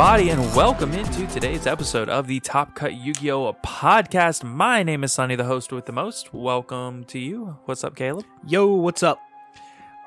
[0.00, 3.52] everybody, and welcome into today's episode of the Top Cut Yu Gi Oh!
[3.62, 4.42] podcast.
[4.42, 6.32] My name is Sunny, the host with the most.
[6.32, 7.58] Welcome to you.
[7.66, 8.24] What's up, Caleb?
[8.46, 9.20] Yo, what's up?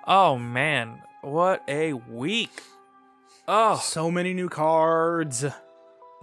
[0.08, 2.64] Oh, man, what a week.
[3.48, 5.46] Oh, So many new cards.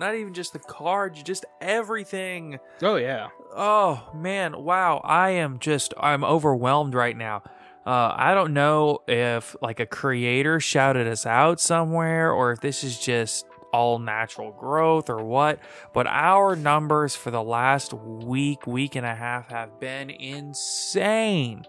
[0.00, 2.58] not even just the cards, just everything.
[2.82, 3.28] Oh yeah.
[3.54, 5.00] Oh, man, wow.
[5.04, 7.44] I am just, I'm overwhelmed right now.
[7.86, 12.82] Uh, I don't know if like a creator shouted us out somewhere or if this
[12.82, 15.58] is just all natural growth or what,
[15.92, 21.64] but our numbers for the last week, week and a half have been insane.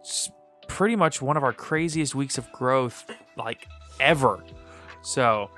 [0.00, 0.30] It's
[0.68, 3.66] pretty much one of our craziest weeks of growth like
[3.98, 4.42] ever.
[5.02, 5.50] So,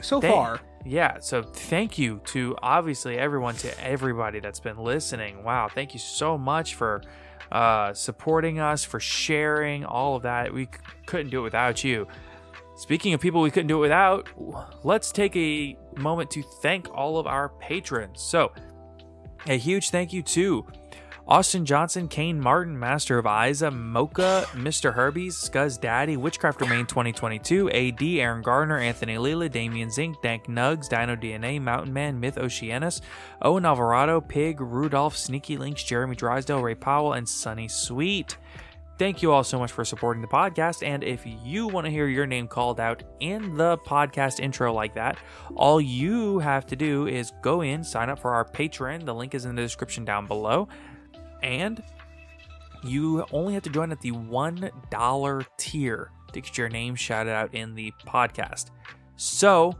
[0.00, 0.60] So Thank- far.
[0.84, 5.42] yeah, so thank you to obviously everyone, to everybody that's been listening.
[5.44, 7.02] Wow, thank you so much for
[7.52, 10.52] uh, supporting us, for sharing all of that.
[10.52, 10.70] We c-
[11.06, 12.06] couldn't do it without you.
[12.76, 14.28] Speaking of people we couldn't do it without,
[14.82, 18.20] let's take a moment to thank all of our patrons.
[18.20, 18.52] So,
[19.46, 20.66] a huge thank you to
[21.26, 24.94] Austin Johnson, Kane Martin, Master of Isa, Mocha, Mr.
[24.94, 30.86] Herbies, Scuzz Daddy, Witchcraft Remain 2022, AD, Aaron Gardner, Anthony Lila, Damian Zink, Dank Nugs,
[30.86, 33.00] Dino DNA, Mountain Man, Myth Oceanus,
[33.40, 38.36] Owen Alvarado, Pig, Rudolph, Sneaky Links, Jeremy Drysdale, Ray Powell, and Sunny Sweet.
[38.96, 40.86] Thank you all so much for supporting the podcast.
[40.86, 44.94] And if you want to hear your name called out in the podcast intro like
[44.94, 45.18] that,
[45.56, 49.04] all you have to do is go in, sign up for our Patreon.
[49.04, 50.68] The link is in the description down below.
[51.42, 51.82] And
[52.84, 57.52] you only have to join at the $1 tier to get your name shouted out
[57.52, 58.70] in the podcast.
[59.16, 59.72] So,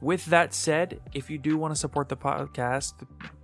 [0.00, 2.94] with that said, if you do want to support the podcast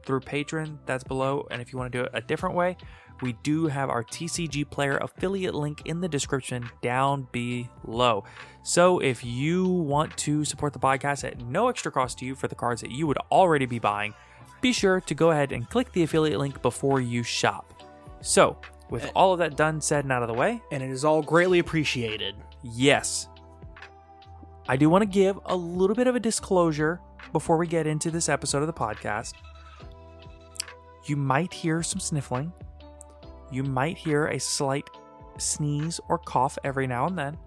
[0.05, 1.47] through Patreon, that's below.
[1.51, 2.77] And if you want to do it a different way,
[3.23, 8.25] we do have our TCG player affiliate link in the description down below.
[8.63, 12.49] So if you want to support the podcast at no extra cost to you for
[12.49, 14.15] the cards that you would already be buying,
[14.61, 17.83] be sure to go ahead and click the affiliate link before you shop.
[18.21, 18.57] So,
[18.91, 21.23] with all of that done, said, and out of the way, And it is all
[21.23, 22.35] greatly appreciated.
[22.63, 23.29] Yes.
[24.67, 27.01] I do want to give a little bit of a disclosure
[27.33, 29.35] before we get into this episode of the podcast.
[31.07, 32.53] You might hear some sniffling.
[33.55, 34.91] You might hear a slight
[35.39, 37.39] sneeze or cough every now and then.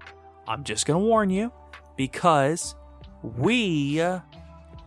[0.47, 1.51] I'm just going to warn you
[1.97, 2.75] because
[3.21, 4.21] we uh,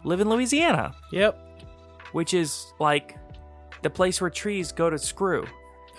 [0.04, 1.38] live in Louisiana, Yep.
[2.12, 3.16] which is like
[3.82, 5.44] the place where trees go to screw.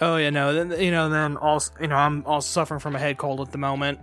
[0.01, 0.53] Oh yeah, no.
[0.53, 3.51] Then you know, then also you know, I'm also suffering from a head cold at
[3.51, 3.99] the moment.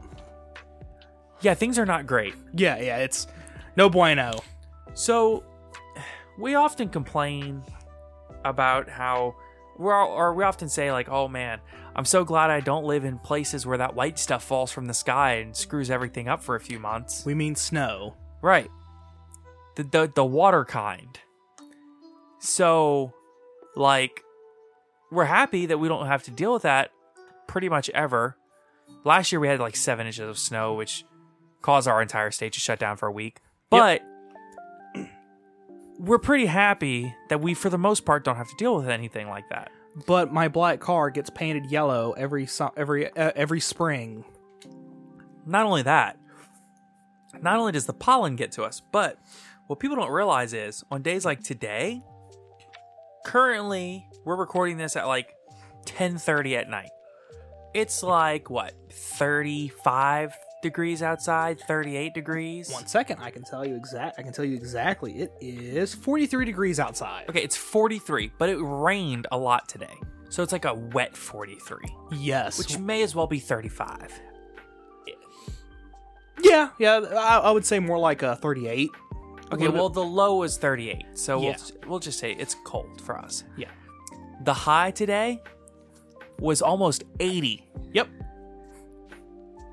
[1.41, 2.35] Yeah, things are not great.
[2.55, 2.99] Yeah, yeah.
[2.99, 3.27] It's
[3.77, 4.33] no bueno.
[4.95, 5.43] So,
[6.39, 7.63] we often complain
[8.45, 9.35] about how
[9.79, 11.61] we're all, or we often say like, "Oh man,
[11.95, 14.95] I'm so glad I don't live in places where that white stuff falls from the
[14.95, 18.17] sky and screws everything up for a few months." We mean snow.
[18.43, 18.71] Right.
[19.77, 21.19] The the the water kind.
[22.41, 23.13] So,
[23.75, 24.23] like,
[25.11, 26.91] we're happy that we don't have to deal with that
[27.47, 28.37] pretty much ever.
[29.05, 31.05] Last year we had like seven inches of snow, which
[31.63, 33.41] caused our entire state to shut down for a week.
[33.71, 34.03] But
[35.99, 39.29] we're pretty happy that we, for the most part, don't have to deal with anything
[39.29, 39.71] like that.
[40.07, 44.25] But my black car gets painted yellow every every uh, every spring.
[45.45, 46.17] Not only that,
[47.43, 49.19] not only does the pollen get to us, but
[49.67, 52.03] what people don't realize is on days like today,
[53.25, 55.35] currently we're recording this at like
[55.87, 56.91] 10:30 at night.
[57.75, 60.33] It's like what, 35
[60.63, 62.71] degrees outside, 38 degrees.
[62.71, 64.19] One second, I can tell you exact.
[64.19, 65.21] I can tell you exactly.
[65.23, 67.25] It is 43 degrees outside.
[67.29, 69.95] Okay, it's 43, but it rained a lot today.
[70.31, 71.79] So it's like a wet 43,
[72.13, 72.59] Yes.
[72.59, 74.13] which may as well be 35.
[76.43, 77.01] yeah, yeah.
[77.17, 78.91] I, I would say more like a 38.
[79.51, 81.05] A Okay, little well the low is 38.
[81.15, 81.57] So Yeah.
[81.81, 83.45] we'll we'll just say it's cold for us.
[83.57, 83.69] yeah.
[84.45, 85.43] The high today
[86.39, 87.67] was almost 80.
[87.93, 88.09] Yep.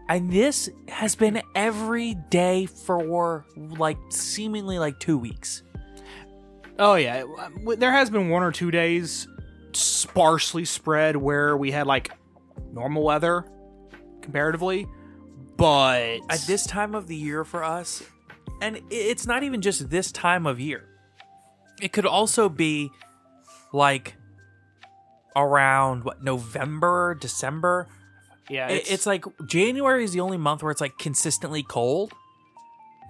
[0.07, 5.63] And this has been every day for like seemingly like 2 weeks.
[6.77, 7.23] Oh yeah.
[7.77, 9.27] There has been one or two days
[9.73, 12.11] sparsely spread where we had like
[12.71, 13.45] normal weather
[14.21, 14.85] comparatively,
[15.57, 18.03] but At this time of the year for us,
[18.61, 20.87] and it's not even just this time of year.
[21.81, 22.91] It could also be
[23.73, 24.15] like
[25.35, 27.87] around what November, December.
[28.49, 32.13] Yeah, It- It's, like January is the only month where it's like consistently cold.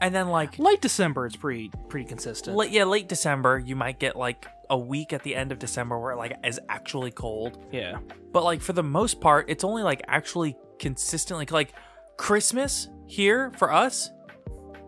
[0.02, 1.26] And then like late December.
[1.26, 2.58] It's pretty pretty consistent.
[2.58, 5.98] late, yeah, late December, you might get like a week at the end of December
[5.98, 7.64] where it like is actually cold.
[7.72, 8.00] yeah.
[8.34, 11.74] But like for the most part, it's only like actually consistently like
[12.18, 14.10] Christmas here for us,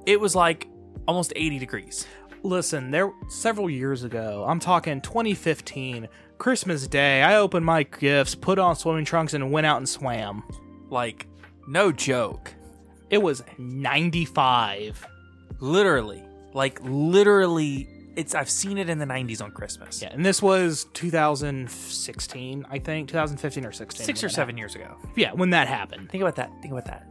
[0.05, 0.67] it was like
[1.07, 2.05] almost 80 degrees.
[2.43, 8.59] Listen, there several years ago, I'm talking 2015, Christmas Day, I opened my gifts, put
[8.59, 10.43] on swimming trunks, and went out and swam.
[10.89, 11.27] Like
[11.67, 12.53] no joke.
[13.09, 15.05] It was 95.
[15.59, 16.23] Literally.
[16.53, 20.01] Like literally it's I've seen it in the 90s on Christmas.
[20.01, 24.05] Yeah, and this was 2016, I think, 2015 or 16.
[24.05, 24.97] 6 or that 7 years ago.
[25.15, 26.09] Yeah, when that happened.
[26.09, 26.49] Think about that.
[26.61, 27.07] Think about that.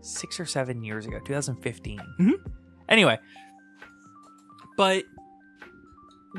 [0.00, 2.00] 6 or 7 years ago, 2015.
[2.20, 2.32] Mhm.
[2.88, 3.18] Anyway,
[4.76, 5.04] but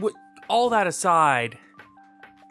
[0.02, 0.14] with
[0.50, 1.58] all that aside,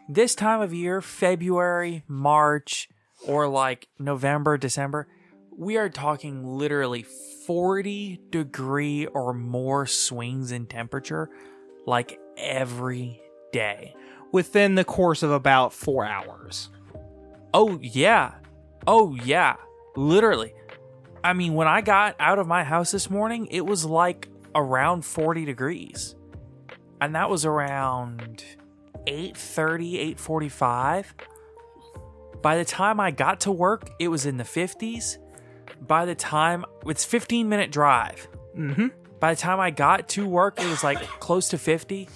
[0.08, 2.88] this time of year, February, March,
[3.26, 5.06] or like November, December,
[5.56, 7.02] we are talking literally
[7.46, 11.28] 40 degree or more swings in temperature
[11.86, 13.20] like every
[13.52, 13.94] day.
[14.30, 16.70] Within the course of about four hours.
[17.52, 18.34] Oh, yeah.
[18.86, 19.56] Oh, yeah.
[19.96, 20.54] Literally.
[21.24, 25.04] I mean, when I got out of my house this morning, it was like around
[25.04, 26.14] 40 degrees.
[27.00, 28.44] And that was around
[29.08, 31.06] 8:30, 8:45.
[32.42, 35.18] By the time I got to work, it was in the 50s.
[35.80, 38.28] By the time it's 15 minute drive.
[38.56, 38.88] Mm-hmm.
[39.18, 42.08] By the time I got to work, it was like close to 50.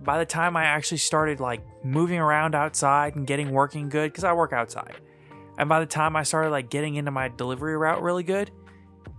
[0.00, 4.24] By the time I actually started like moving around outside and getting working good, because
[4.24, 4.96] I work outside.
[5.58, 8.50] And by the time I started like getting into my delivery route really good,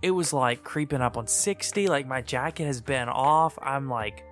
[0.01, 1.88] it was like creeping up on 60.
[1.88, 3.57] Like my jacket has been off.
[3.61, 4.25] I'm like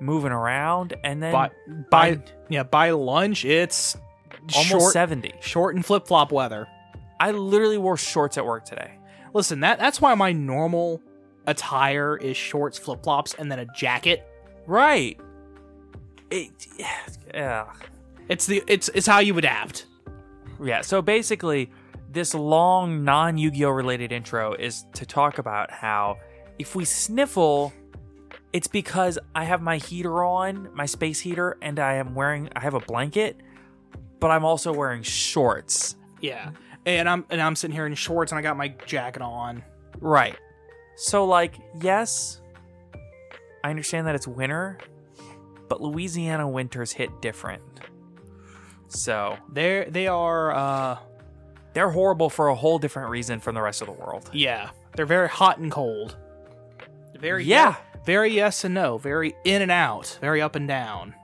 [0.00, 0.94] moving around.
[1.04, 1.50] And then By,
[1.90, 3.96] by, yeah, by lunch, it's
[4.54, 5.34] almost short, 70.
[5.40, 6.66] short and flip flop weather.
[7.18, 8.92] I literally wore shorts at work today.
[9.34, 11.02] Listen, that that's why my normal
[11.46, 14.26] attire is shorts, flip flops, and then a jacket.
[14.66, 15.20] Right.
[16.30, 16.50] It,
[17.32, 17.66] yeah.
[18.28, 19.86] It's the it's it's how you adapt.
[20.62, 21.70] Yeah, so basically,
[22.10, 26.18] this long non Yu Gi Oh related intro is to talk about how
[26.58, 27.72] if we sniffle,
[28.52, 32.60] it's because I have my heater on, my space heater, and I am wearing, I
[32.60, 33.36] have a blanket,
[34.18, 35.96] but I'm also wearing shorts.
[36.20, 36.50] Yeah,
[36.84, 39.62] and I'm and I'm sitting here in shorts and I got my jacket on.
[40.00, 40.36] Right.
[40.96, 42.40] So, like, yes,
[43.64, 44.78] I understand that it's winter,
[45.68, 47.62] but Louisiana winters hit different.
[48.88, 50.98] So, They they are uh
[51.72, 54.28] they're horrible for a whole different reason from the rest of the world.
[54.32, 56.16] yeah they're very hot and cold.
[57.16, 57.76] Very Yeah.
[58.04, 61.14] Very yes and no, very in and out, very up and down.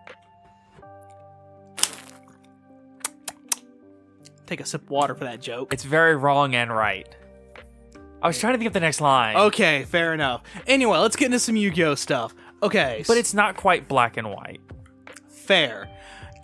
[4.46, 5.72] Take a sip water for that joke.
[5.72, 7.08] It's very wrong and right.
[8.22, 9.36] I was trying to think of the next line.
[9.36, 10.42] Okay, fair enough.
[10.66, 12.34] Anyway, let's get into some Yu Gi Oh stuff.
[12.62, 13.04] Okay.
[13.06, 14.60] But it's not quite black and white.
[15.28, 15.88] Fair.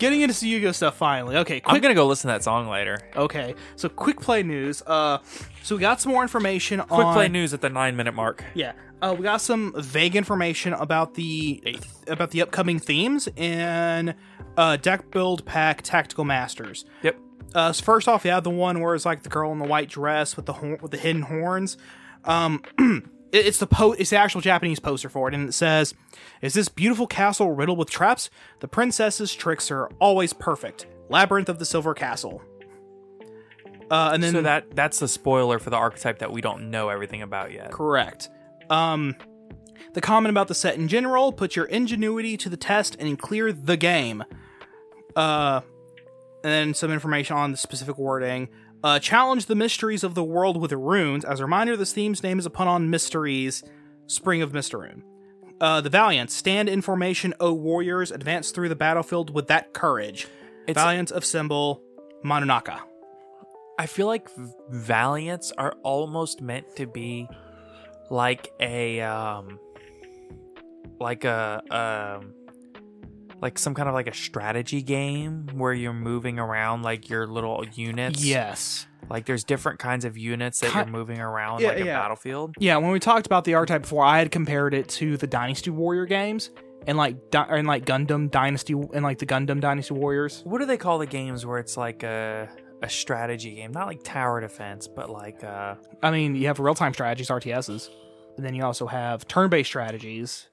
[0.03, 1.37] Getting into some Yu-Gi-Oh stuff finally.
[1.37, 2.99] Okay, I'm gonna go listen to that song later.
[3.15, 4.81] Okay, so quick play news.
[4.85, 5.19] Uh,
[5.61, 8.13] so we got some more information Quick on quick play news at the nine minute
[8.13, 8.43] mark.
[8.53, 14.13] Yeah, uh, we got some vague information about the about the upcoming themes in
[14.57, 16.83] uh, deck build pack Tactical Masters.
[17.01, 17.17] Yep.
[17.55, 19.65] Uh, so first off, you have the one where it's like the girl in the
[19.65, 21.77] white dress with the horn, with the hidden horns.
[22.25, 22.61] Um,
[23.33, 25.95] it's the po- it's the actual Japanese poster for it, and it says,
[26.41, 28.29] "Is this beautiful castle riddled with traps?
[28.59, 30.85] The princess's tricks are always perfect.
[31.09, 32.41] Labyrinth of the Silver Castle."
[33.89, 36.89] Uh, and then so that that's the spoiler for the archetype that we don't know
[36.89, 37.71] everything about yet.
[37.71, 38.29] Correct.
[38.69, 39.15] Um,
[39.93, 43.51] the comment about the set in general: put your ingenuity to the test and clear
[43.51, 44.23] the game.
[45.15, 45.61] Uh,
[46.43, 48.49] and then some information on the specific wording.
[48.83, 51.23] Uh, challenge the mysteries of the world with runes.
[51.23, 53.63] As a reminder, this theme's name is a pun on mysteries.
[54.07, 55.01] Spring of Mysteroon.
[55.61, 58.11] Uh, the Valiant stand in formation, O warriors.
[58.11, 60.27] Advance through the battlefield with that courage.
[60.67, 61.81] It's- Valiant of symbol
[62.25, 62.81] Manunaka.
[63.79, 64.27] I feel like
[64.69, 67.27] Valiants are almost meant to be
[68.11, 69.57] like a um
[70.99, 72.33] like a um
[73.43, 77.63] like some kind of like a strategy game where you're moving around like your little
[77.75, 78.23] units.
[78.23, 78.87] Yes.
[79.09, 81.99] Like there's different kinds of units that you're moving around Yeah, like a yeah.
[81.99, 82.55] battlefield.
[82.57, 85.69] Yeah, when we talked about the archetype before, I had compared it to the Dynasty
[85.69, 86.49] Warrior games
[86.87, 90.41] and like di- and like Gundam Dynasty and like the Gundam Dynasty Warriors.
[90.45, 92.49] What do they call the games where it's like a
[92.81, 93.71] a strategy game?
[93.73, 97.89] Not like tower defense, but like uh I mean, you have real time strategies, RTSs,
[98.37, 100.47] and then you also have turn based strategies.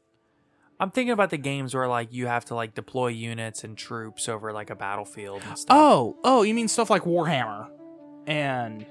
[0.80, 4.28] I'm thinking about the games where like you have to like deploy units and troops
[4.28, 5.76] over like a battlefield and stuff.
[5.78, 7.68] Oh, oh, you mean stuff like Warhammer
[8.26, 8.87] and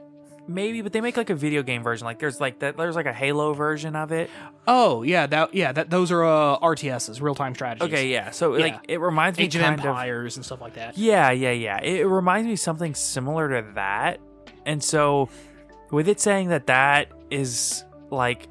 [0.49, 2.05] Maybe, but they make like a video game version.
[2.05, 2.75] Like there's like that.
[2.75, 4.31] There's like a Halo version of it.
[4.67, 7.87] oh yeah, that yeah, that those are uh, RTSs, real time strategies.
[7.87, 8.31] Okay, yeah.
[8.31, 8.63] So Yeah.
[8.63, 9.85] like it reminds me Age of kind of.
[9.85, 10.97] Empires and stuff like that.
[10.97, 11.79] Yeah, yeah, yeah.
[11.83, 14.19] It, it reminds me something similar to that.
[14.65, 15.29] And so,
[15.91, 18.47] with it saying that that is like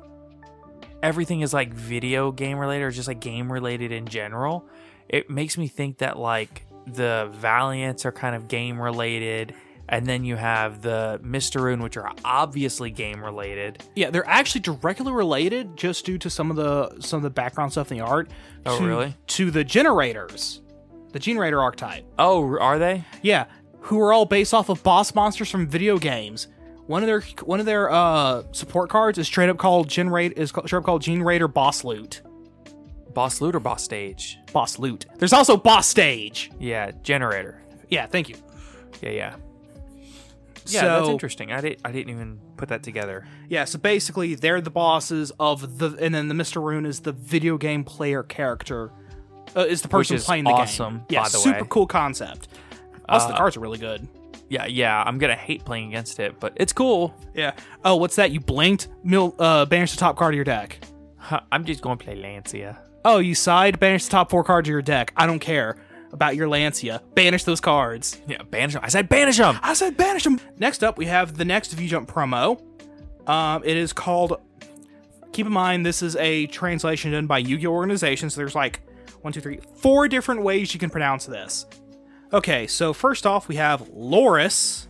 [1.03, 4.67] everything is like video game related or just like game related in general,
[5.09, 9.55] it makes me think that like the Valiants are kind of game related.
[9.91, 13.83] And then you have the Mysteroon, which are obviously game related.
[13.97, 17.73] Yeah, they're actually directly related, just due to some of the some of the background
[17.73, 18.29] stuff in the art.
[18.67, 19.17] Oh, to- really?
[19.29, 20.61] To the generators,
[21.13, 22.05] the generator archetype.
[22.19, 23.03] Oh, are they?
[23.23, 23.47] Yeah,
[23.81, 26.49] who are all based off of boss monsters from video games.
[26.89, 30.51] One of their one of their uh, support cards is straight up called Generate is
[30.51, 32.23] ca- straight up called Generator Boss Loot.
[33.15, 34.39] Boss Loot or Boss Stage?
[34.53, 35.07] Boss Loot.
[35.19, 36.51] There's also Boss Stage.
[36.59, 37.63] Yeah, Generator.
[37.91, 38.37] Yeah, thank you.
[39.03, 39.35] Yeah, yeah.
[40.67, 41.51] Yeah, that's interesting.
[41.53, 43.27] I didn't I didn't even put that together.
[43.49, 46.63] Yeah, so basically they're the bosses of the, and then the Mr.
[46.63, 48.91] Rune is the video game player character.
[49.57, 51.07] Uh, is the person is playing the awesome, game.
[51.11, 51.67] Yeah, by the super way.
[51.71, 52.49] cool concept.
[53.09, 54.07] Plus, the Uh, cards are really good.
[54.49, 55.03] Yeah, yeah.
[55.03, 57.15] I'm gonna hate playing against it, but it's cool.
[57.35, 57.53] Yeah.
[57.85, 58.31] Oh, what's that?
[58.31, 58.89] You blinked?
[59.05, 60.79] Mil- uh, banish the top card of your deck.
[61.17, 62.79] Huh, I'm just going to play Lancia.
[63.05, 63.79] Oh, you side?
[63.79, 65.13] Banish the top four cards of your deck.
[65.17, 65.77] I don't care
[66.13, 67.03] about your Lancia.
[67.15, 68.21] Banish those cards.
[68.27, 68.83] Yeah, banish them.
[68.83, 69.59] I said banish them.
[69.63, 70.41] I said banish them.
[70.59, 72.63] Next up, we have the next V Jump promo.
[73.29, 74.41] Um, it is called.
[75.33, 78.31] Keep in mind, this is a translation done by Yu-Gi-Oh organization.
[78.31, 78.81] So there's like
[79.21, 81.67] one, two, three, four different ways you can pronounce this.
[82.31, 84.87] Okay, so first off, we have Loris,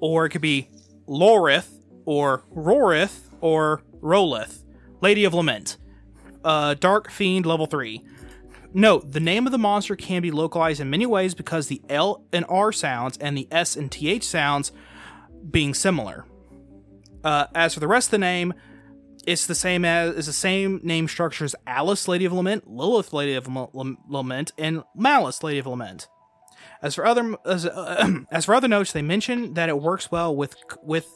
[0.00, 0.70] or it could be
[1.06, 4.64] Lorith, or Rorith, or Rolith,
[5.02, 5.76] Lady of Lament.
[6.42, 8.02] Uh, Dark Fiend level 3.
[8.72, 12.24] Note, the name of the monster can be localized in many ways because the L
[12.32, 14.72] and R sounds and the S and TH sounds
[15.50, 16.24] being similar.
[17.22, 18.54] Uh, as for the rest of the name,
[19.26, 23.12] it's the same as is the same name structure as Alice, Lady of Lament, Lilith,
[23.12, 26.08] Lady of Lam- Lament, and Malice, Lady of Lament.
[26.82, 27.66] As for other as,
[28.30, 31.06] as for other notes, they mention that it works well with with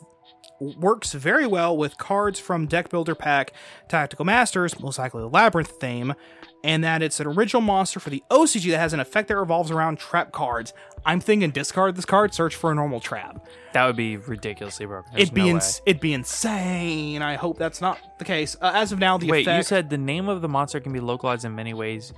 [0.61, 3.53] works very well with cards from Deck Builder Pack
[3.89, 6.15] Tactical Masters, most likely the Labyrinth theme,
[6.63, 9.71] and that it's an original monster for the OCG that has an effect that revolves
[9.71, 10.73] around trap cards.
[11.05, 13.47] I'm thinking discard this card, search for a normal trap.
[13.73, 15.13] That would be ridiculously broken.
[15.13, 17.21] There's It'd be no ins- it'd be insane.
[17.21, 18.57] I hope that's not the case.
[18.61, 19.29] Uh, as of now, the.
[19.29, 19.57] Wait, effect.
[19.59, 22.13] you said the name of the monster can be localized in many ways,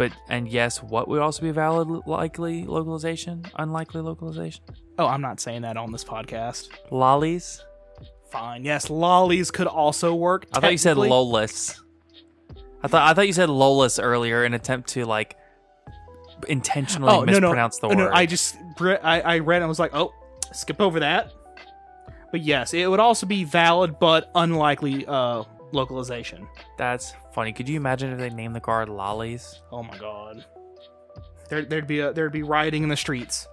[0.00, 4.64] but and yes, what would also be valid likely localization, unlikely localization?
[4.98, 6.70] Oh, I'm not saying that on this podcast.
[6.90, 7.62] Lollies.
[8.30, 8.64] Fine.
[8.64, 10.46] Yes, lollies could also work.
[10.54, 10.96] I thought you said.
[10.96, 11.78] Lolis.
[12.82, 15.36] I thought I thought you said Lolis earlier in attempt to like
[16.48, 18.12] intentionally Oh no, no, mispronounce the no, word.
[18.14, 20.14] I just I, I read and was like, oh,
[20.54, 21.30] skip over that.
[22.30, 26.48] But yes, it would also be valid but unlikely uh, localization.
[26.78, 27.52] That's funny.
[27.54, 29.60] Could you imagine if they named the card Lollies?
[29.72, 30.44] Oh my god.
[31.48, 33.48] There, there'd be a, there'd be rioting in the streets.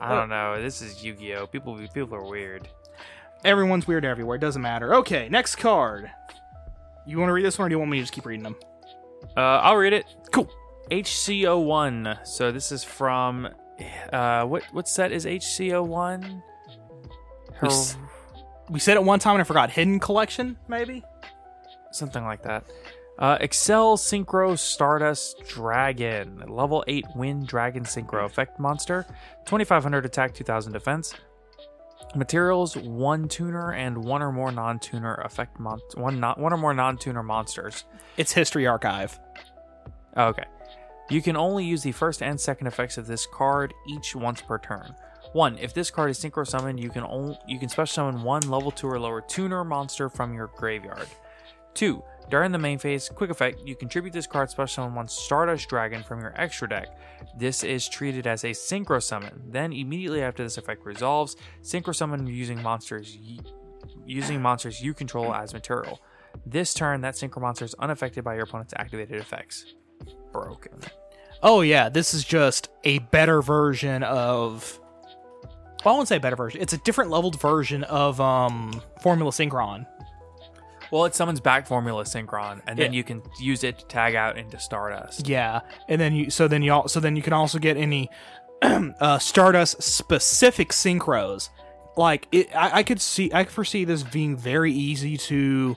[0.00, 0.60] I don't know.
[0.62, 1.46] This is Yu-Gi-Oh.
[1.48, 2.68] People people are weird.
[3.44, 4.36] Everyone's weird everywhere.
[4.36, 4.94] It doesn't matter.
[4.96, 6.10] Okay, next card.
[7.06, 8.44] You want to read this one, or do you want me to just keep reading
[8.44, 8.56] them?
[9.36, 10.04] Uh, I'll read it.
[10.30, 10.48] Cool.
[10.90, 12.24] HCO1.
[12.26, 13.48] So this is from
[14.12, 16.42] uh what what set is HCO1?
[17.62, 17.96] We, s-
[18.70, 19.70] we said it one time and I forgot.
[19.70, 21.02] Hidden collection, maybe.
[21.92, 22.64] Something like that.
[23.18, 29.06] Uh, Accel Synchro Stardust Dragon, level 8 Wind Dragon Synchro effect monster,
[29.44, 31.14] 2500 attack, 2000 defense.
[32.14, 36.74] Materials: one tuner and one or more non-tuner effect mon- one not one or more
[36.74, 37.84] non-tuner monsters.
[38.16, 39.18] It's history archive.
[40.16, 40.44] Okay.
[41.08, 44.58] You can only use the first and second effects of this card each once per
[44.58, 44.94] turn.
[45.32, 48.42] One, if this card is synchro summoned, you can only you can special summon one
[48.42, 51.08] level two or lower tuner monster from your graveyard.
[51.74, 55.68] Two, during the main phase, quick effect, you contribute this card special summon one Stardust
[55.68, 56.88] Dragon from your extra deck.
[57.36, 59.42] This is treated as a synchro summon.
[59.48, 63.18] Then immediately after this effect resolves, synchro summon using monsters
[64.06, 66.00] using monsters you control as material.
[66.46, 69.74] This turn, that synchro monster is unaffected by your opponent's activated effects.
[70.32, 70.80] Broken.
[71.42, 74.78] Oh yeah, this is just a better version of.
[75.84, 76.62] Well, I won't say a better version.
[76.62, 79.86] It's a different leveled version of um Formula Synchron.
[80.92, 82.98] Well, it summons back Formula Synchron, and then Yeah.
[82.98, 85.26] you can use it to tag out into Stardust.
[85.26, 88.10] Yeah, and then you so then you all so then you can also get any
[88.62, 91.48] uh, Stardust specific synchros.
[91.96, 95.76] Like it, I, I could see I could foresee this being very easy to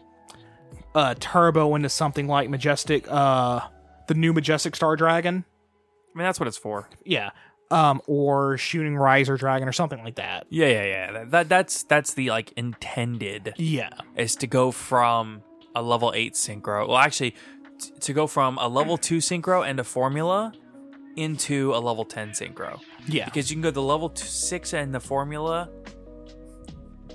[0.94, 3.62] uh turbo into something like Majestic uh
[4.08, 5.46] the new Majestic Star Dragon.
[6.14, 6.88] I mean, that's what it's for.
[7.06, 7.32] Yeah.
[7.72, 10.46] Um, or shooting Riser Dragon or something like that.
[10.50, 11.12] Yeah, yeah, yeah.
[11.12, 13.90] That, that that's that's the like intended Yeah.
[14.16, 15.42] is to go from
[15.76, 16.88] a level eight synchro.
[16.88, 17.32] Well, actually,
[17.80, 20.54] t- to go from a level two synchro and a formula
[21.16, 22.80] into a level ten synchro.
[23.08, 23.26] Yeah.
[23.26, 25.70] because you can go the level two, six and the formula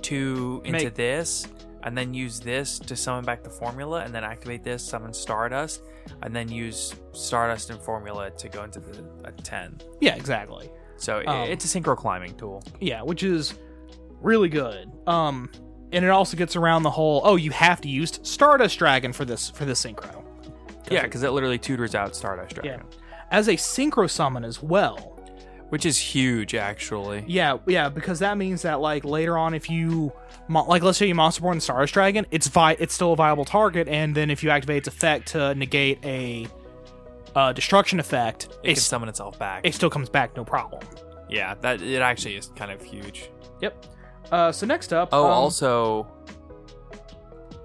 [0.01, 1.47] to into Make- this,
[1.83, 5.83] and then use this to summon back the formula, and then activate this, summon Stardust,
[6.21, 9.79] and then use Stardust and formula to go into the a ten.
[9.99, 10.69] Yeah, exactly.
[10.97, 12.63] So Um, it's a synchro climbing tool.
[12.79, 13.55] Yeah, which is
[14.21, 14.91] really good.
[15.07, 15.51] Um,
[15.91, 19.25] and it also gets around the whole oh you have to use Stardust Dragon for
[19.25, 20.23] this for this synchro.
[20.89, 22.61] Yeah, because it literally tutors out Stardust Yeah.
[22.77, 22.85] Dragon,
[23.31, 25.10] As a synchro summon as well.
[25.71, 27.23] Which is huge actually.
[27.27, 30.11] Yeah, yeah, because that means that like later on, if you
[30.47, 33.45] mo- like, let's say you Monster Reborn Stardust Dragon, it's vi- it's still a viable
[33.45, 36.45] target, and then if you activate its effect to negate a
[37.35, 39.61] uh, destruction effect, It can it's- summon itself back.
[39.65, 40.81] it still comes back no problem.
[41.29, 43.29] yeah, that it actually is kind of huge.
[43.61, 43.85] Yep.
[44.31, 46.03] Uh, so next up, Oh, um, also.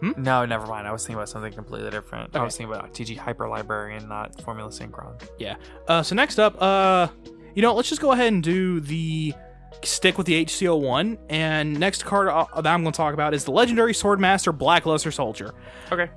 [0.01, 0.13] Hmm?
[0.17, 0.87] No, never mind.
[0.87, 2.37] I was thinking about something completely different.
[2.37, 5.21] I was thinking about TG Hyper Librarian, not Formula Synchron.
[5.39, 5.57] Yeah.
[5.89, 7.09] Uh, so next up, uh,
[7.57, 9.35] you know, let's just go ahead and do the
[9.83, 11.19] stick with the HCO one.
[11.29, 15.53] And next card that I'm going to talk about is the legendary Swordmaster Blackluster Soldier.
[15.91, 16.09] Okay.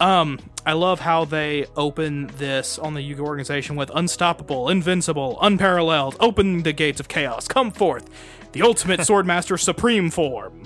[0.00, 6.16] Um, I love how they open this on the Yuga organization with unstoppable, invincible, unparalleled.
[6.20, 7.46] Open the gates of chaos.
[7.48, 8.08] Come forth,
[8.52, 10.62] the ultimate Swordmaster Supreme form.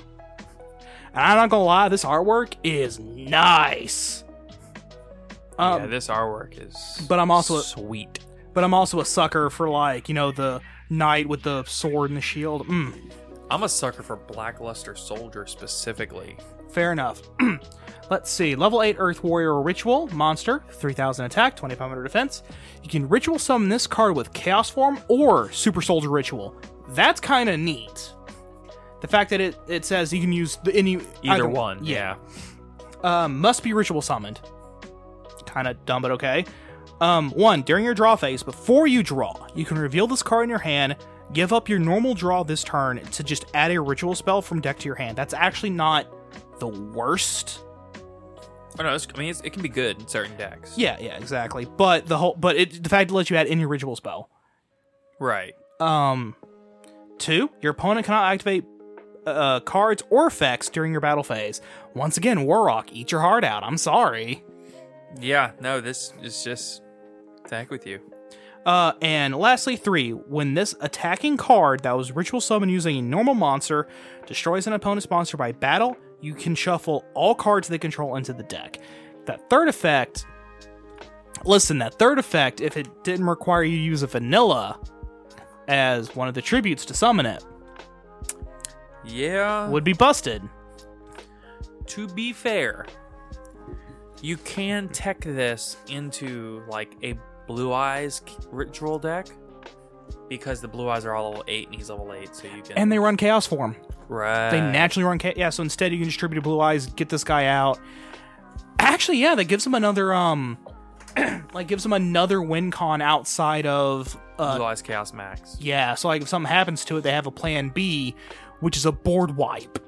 [1.13, 4.25] And I'm not gonna lie, this artwork is nice.
[5.59, 7.05] Um, yeah, this artwork is.
[7.09, 8.21] but I'm also- sweet.
[8.59, 12.17] But I'm also a sucker for like you know the knight with the sword and
[12.17, 12.67] the shield.
[12.67, 13.13] Mm,
[13.53, 16.37] I'm a sucker for Blackluster Soldier specifically.
[16.73, 17.23] fair enough.
[18.11, 18.57] Let's see.
[18.57, 22.43] Level 8 Earth Warrior Ritual Monster, 3000 attack, 2500 defense.
[22.83, 26.61] You can ritual summon this card with Chaos Form or Super Soldier Ritual.
[26.89, 28.13] That's kind of neat.
[29.03, 31.85] The fact that it, it says you can use the, any Either one.
[31.85, 32.17] Yeah.
[33.05, 34.41] Um, must be ritual summoned.
[35.47, 36.45] Kind of dumb, but okay.
[37.01, 40.51] Um, one, during your draw phase, before you draw, you can reveal this card in
[40.51, 40.97] your hand,
[41.33, 44.79] give up your normal draw this turn to just add a ritual spell from deck
[44.81, 45.17] to your hand.
[45.17, 46.07] That's actually not
[46.59, 47.61] the worst.
[48.79, 50.77] Oh, no, it's, I mean, it's, it can be good in certain decks.
[50.77, 51.65] Yeah, yeah, exactly.
[51.65, 54.31] But the whole, but it, the fact it lets you add any ritual spell.
[55.21, 55.55] Right.
[55.81, 56.35] Um,
[57.19, 58.65] two, your opponent cannot activate
[59.27, 61.61] uh, cards or effects during your battle phase.
[61.95, 63.63] Once again, Warrock, eat your heart out.
[63.65, 64.45] I'm sorry.
[65.21, 66.83] Yeah, no, this is just.
[67.49, 68.01] To heck with you.
[68.67, 73.35] Uh, and lastly, three, when this attacking card that was ritual summoned using a normal
[73.35, 73.89] monster
[74.27, 78.43] destroys an opponent's monster by battle, you can shuffle all cards they control into the
[78.43, 78.79] deck.
[79.27, 80.27] That third effect,
[81.45, 84.79] listen, that third effect, if it didn't require you to use a vanilla,
[85.69, 87.45] as one of the tributes to summon it
[89.05, 89.69] Yeah.
[89.69, 90.43] would be busted.
[91.87, 92.85] to be fair,
[94.21, 97.15] you can tech this into like a
[97.49, 99.27] blue eyes ritual deck
[100.29, 102.77] because the blue eyes are all level eight and he's level eight, so you can
[102.79, 103.75] And they run chaos form.
[104.09, 104.51] right.
[104.51, 105.35] They naturally run chaos.
[105.37, 107.81] Yeah, so instead you can distribute blue eyes, get this guy out.
[108.79, 110.59] Actually, yeah, that gives him another um
[111.53, 115.57] like gives him another win con outside of uh blue eyes chaos max.
[115.59, 118.15] yeah, so like if something happens to it, they have a plan B,
[118.61, 119.79] which is a board wipe.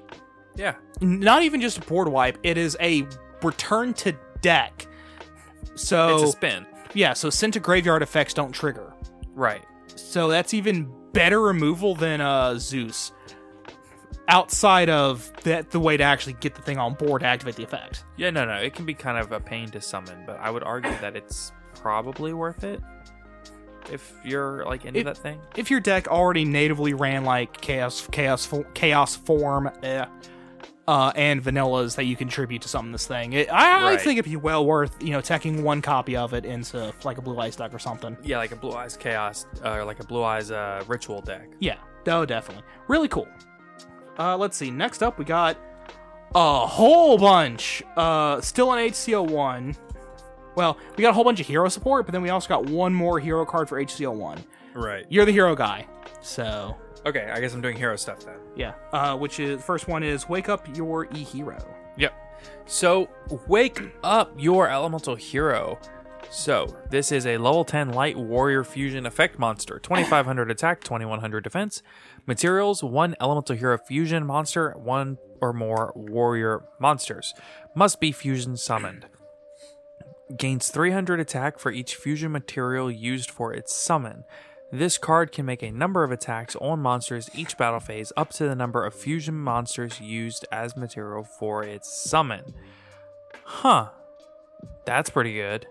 [0.56, 3.06] Yeah, Not even just a board wipe, it is a
[3.42, 4.86] return to deck.
[5.76, 6.66] So it's a spin.
[6.94, 8.92] Yeah, so sent to graveyard effects don't trigger.
[9.34, 9.64] Right.
[9.96, 13.12] So that's even better removal than uh Zeus.
[14.28, 17.64] Outside of that, the way to actually get the thing on board to activate the
[17.64, 18.04] effect.
[18.16, 18.54] Yeah, no, no.
[18.54, 21.50] It can be kind of a pain to summon, but I would argue that it's
[21.74, 22.80] probably worth it
[23.90, 25.40] if you're like into It- that thing.
[25.56, 30.04] If your deck already natively ran like chaos, chaos, chaos form, eh,
[30.88, 34.30] uh, and vanillas that you contribute to something this thing, it, I, I think it'd
[34.30, 37.56] be well worth you know taking one copy of it into like a blue eyes
[37.56, 38.16] deck or something.
[38.22, 41.48] Yeah, like a blue eyes chaos, uh, or like a blue eyes uh, ritual deck.
[41.60, 42.64] Yeah, oh, definitely.
[42.88, 43.28] Really cool.
[44.18, 44.70] Uh, let's see.
[44.70, 45.56] Next up, we got
[46.34, 47.82] a whole bunch.
[47.96, 49.76] Uh, still in HCO1.
[50.56, 52.92] Well, we got a whole bunch of hero support, but then we also got one
[52.92, 54.44] more hero card for HCO1.
[54.74, 55.06] Right.
[55.08, 55.86] You're the hero guy.
[56.20, 58.36] So, Okay, I guess I'm doing hero stuff then.
[58.56, 58.74] yeah.
[58.92, 61.58] Uh, which is, first one is Wake Up Your E Hero.
[61.96, 62.12] Yep.
[62.66, 63.08] So,
[63.48, 65.78] wake up your elemental hero.
[66.30, 69.78] So, this is a level 10 light warrior fusion effect monster.
[69.78, 71.82] 2500 attack, 2100 defense.
[72.26, 77.34] Materials 1 elemental hero fusion monster, 1 or more warrior monsters.
[77.74, 79.06] Must be fusion summoned.
[80.36, 84.24] Gains 300 attack for each fusion material used for its summon.
[84.72, 88.44] This card can make a number of attacks on monsters each battle phase up to
[88.44, 92.54] the number of fusion monsters used as material for its summon.
[93.44, 93.88] Huh.
[94.84, 95.66] That's pretty good.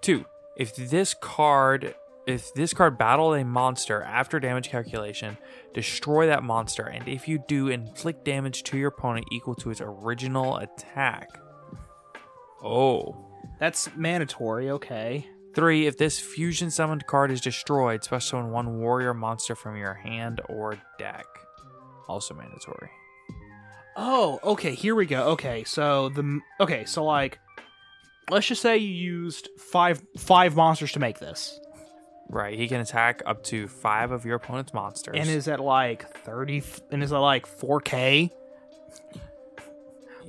[0.00, 0.24] 2.
[0.56, 1.94] If this card
[2.26, 5.38] if this card battled a monster after damage calculation,
[5.72, 9.80] destroy that monster and if you do inflict damage to your opponent equal to its
[9.82, 11.28] original attack.
[12.62, 13.24] Oh.
[13.58, 15.26] That's mandatory, okay.
[15.58, 19.92] Three, if this fusion summoned card is destroyed, special summon one warrior monster from your
[19.92, 21.26] hand or deck.
[22.06, 22.88] Also mandatory.
[23.96, 25.30] Oh, okay, here we go.
[25.30, 27.40] Okay, so the okay, so like
[28.30, 31.58] let's just say you used five five monsters to make this.
[32.28, 35.16] Right, he can attack up to five of your opponent's monsters.
[35.18, 38.30] And is at like 30 and is at like 4k?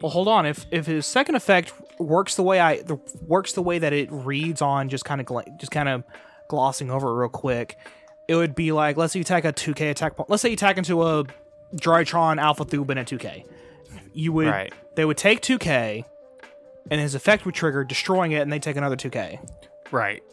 [0.02, 0.48] Well, hold on.
[0.48, 4.10] If if his second effect works the way I the, works the way that it
[4.12, 6.04] reads on just kind of gla- just kind of
[6.48, 7.78] glossing over it real quick,
[8.28, 10.30] it would be like let's say you attack a 2k attack point.
[10.30, 11.26] Let's say you attack into a
[11.76, 13.46] Drytron Alpha Thuban at 2k.
[14.14, 14.74] You would Right.
[14.96, 16.06] they would take 2k
[16.90, 19.40] and his effect would trigger destroying it and they take another 2k.
[19.92, 20.24] Right.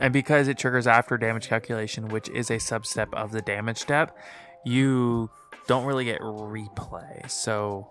[0.00, 4.16] And because it triggers after damage calculation, which is a substep of the damage step,
[4.64, 5.30] you
[5.66, 7.28] don't really get replay.
[7.30, 7.88] So,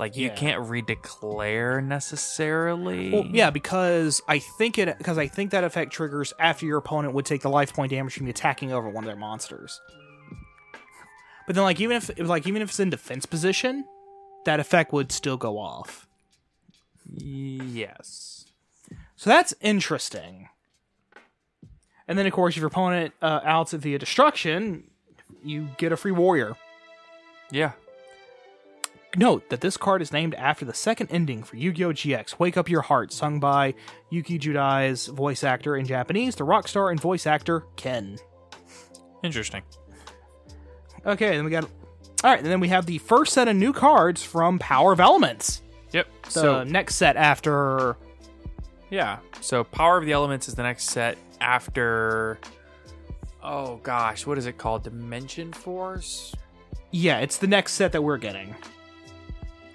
[0.00, 0.34] like, you Yeah.
[0.34, 3.12] can't redeclare necessarily.
[3.12, 7.12] Well, yeah, because I think it because I think that effect triggers after your opponent
[7.14, 9.78] would take the life point damage from attacking over one of their monsters.
[11.46, 13.84] But then, like even if like even if it's in defense position,
[14.46, 16.06] that effect would still go off.
[17.06, 18.46] Yes.
[19.16, 20.48] So that's interesting.
[22.08, 24.84] And then, of course, if your opponent uh, outs it via destruction,
[25.44, 26.56] you get a free warrior.
[27.50, 27.72] Yeah.
[29.16, 31.92] Note that this card is named after the second ending for Yu-Gi-Oh!
[31.92, 33.74] GX, Wake Up Your Heart, sung by
[34.08, 38.18] Yuki Judai's voice actor in Japanese, the rock star and voice actor Ken.
[39.24, 39.62] Interesting.
[41.04, 41.64] Okay, then we got.
[42.22, 45.00] All right, and then we have the first set of new cards from Power of
[45.00, 45.62] Elements.
[45.92, 46.06] Yep.
[46.24, 47.96] The so, next set after.
[48.90, 49.18] yeah.
[49.40, 52.38] So, Power of the Elements is the next set after.
[53.42, 54.26] Oh, gosh.
[54.26, 54.84] What is it called?
[54.84, 56.34] Dimension Force?
[56.92, 58.54] Yeah, it's the next set that we're getting.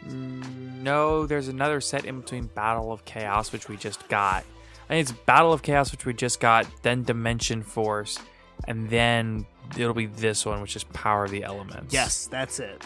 [0.05, 4.43] No, there's another set in between Battle of Chaos, which we just got.
[4.85, 8.19] I think it's Battle of Chaos, which we just got, then Dimension Force,
[8.67, 11.93] and then it'll be this one, which is Power of the Elements.
[11.93, 12.83] Yes, that's it.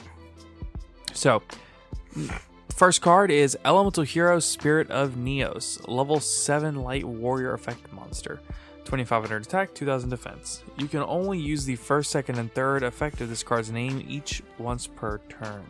[1.13, 1.43] So,
[2.69, 8.39] first card is Elemental Hero Spirit of Neos, level 7 light warrior effect monster.
[8.85, 10.63] 2500 attack, 2000 defense.
[10.77, 14.41] You can only use the first, second, and third effect of this card's name each
[14.57, 15.63] once per turn.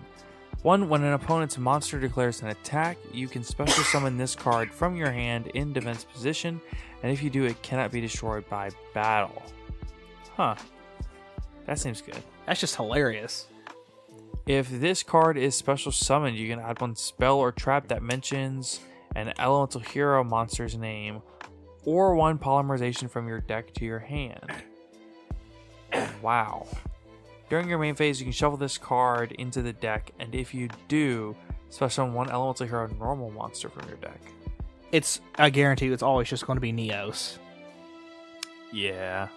[0.62, 4.96] One, when an opponent's monster declares an attack, you can special summon this card from
[4.96, 6.60] your hand in defense position,
[7.02, 9.42] and if you do, it cannot be destroyed by battle.
[10.36, 10.56] Huh.
[11.66, 12.22] That seems good.
[12.46, 13.48] That's just hilarious.
[14.48, 18.82] If this card is special summoned, you can add one spell or trap that mentions
[19.16, 21.22] an elemental hero monster's name
[21.86, 24.52] or one polymerization from your deck to your hand.
[26.22, 26.68] Wow.
[27.50, 30.70] During your main phase, you can shuffle this card into the deck, and if you
[30.88, 31.36] do,
[31.70, 34.20] special summon one elemental hero normal monster from your deck.
[34.92, 37.38] It's I guarantee you it's always just going to be Neos.
[38.72, 39.28] Yeah.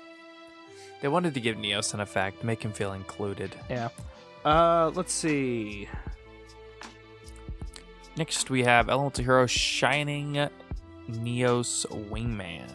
[1.00, 3.54] They wanted to give Neos an effect, make him feel included.
[3.68, 3.88] Yeah.
[4.44, 5.88] Uh, let's see.
[8.16, 10.48] Next, we have Elemental Hero Shining
[11.08, 12.68] Neos Wingman.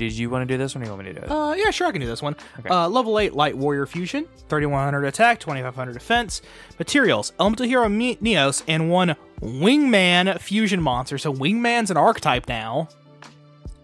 [0.00, 1.30] Did you want to do this one or you want me to do it?
[1.30, 2.34] Uh, yeah, sure, I can do this one.
[2.58, 2.70] Okay.
[2.70, 6.40] Uh, level 8 Light Warrior Fusion, 3100 attack, 2500 defense.
[6.78, 11.18] Materials Elemental Hero Me- Neos, and one Wingman Fusion monster.
[11.18, 12.88] So Wingman's an archetype now.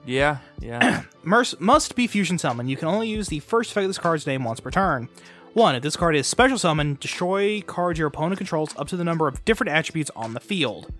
[0.07, 1.03] yeah, yeah.
[1.23, 2.67] Merc- must be fusion summon.
[2.69, 5.09] You can only use the first effect of this card's name once per turn.
[5.53, 9.05] One, if this card is special summon, destroy cards your opponent controls up to the
[9.05, 10.91] number of different attributes on the field.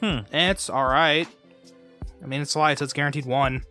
[0.00, 0.18] Hmm.
[0.32, 1.26] It's alright.
[2.22, 3.62] I mean, it's light, so it's guaranteed one.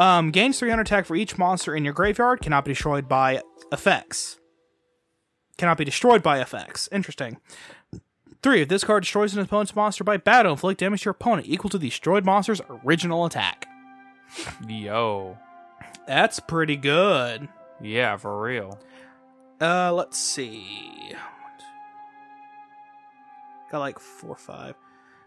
[0.00, 4.38] Um, gains 300 attack for each monster in your graveyard, cannot be destroyed by effects.
[5.58, 6.88] Cannot be destroyed by effects.
[6.90, 7.36] Interesting.
[8.42, 11.48] Three, if this card destroys an opponent's monster by battle, inflict damage to your opponent
[11.48, 13.66] equal to the destroyed monster's original attack.
[14.66, 15.36] Yo.
[16.06, 17.50] That's pretty good.
[17.82, 18.78] Yeah, for real.
[19.60, 21.14] Uh, let's see.
[23.70, 24.76] Got like four, five,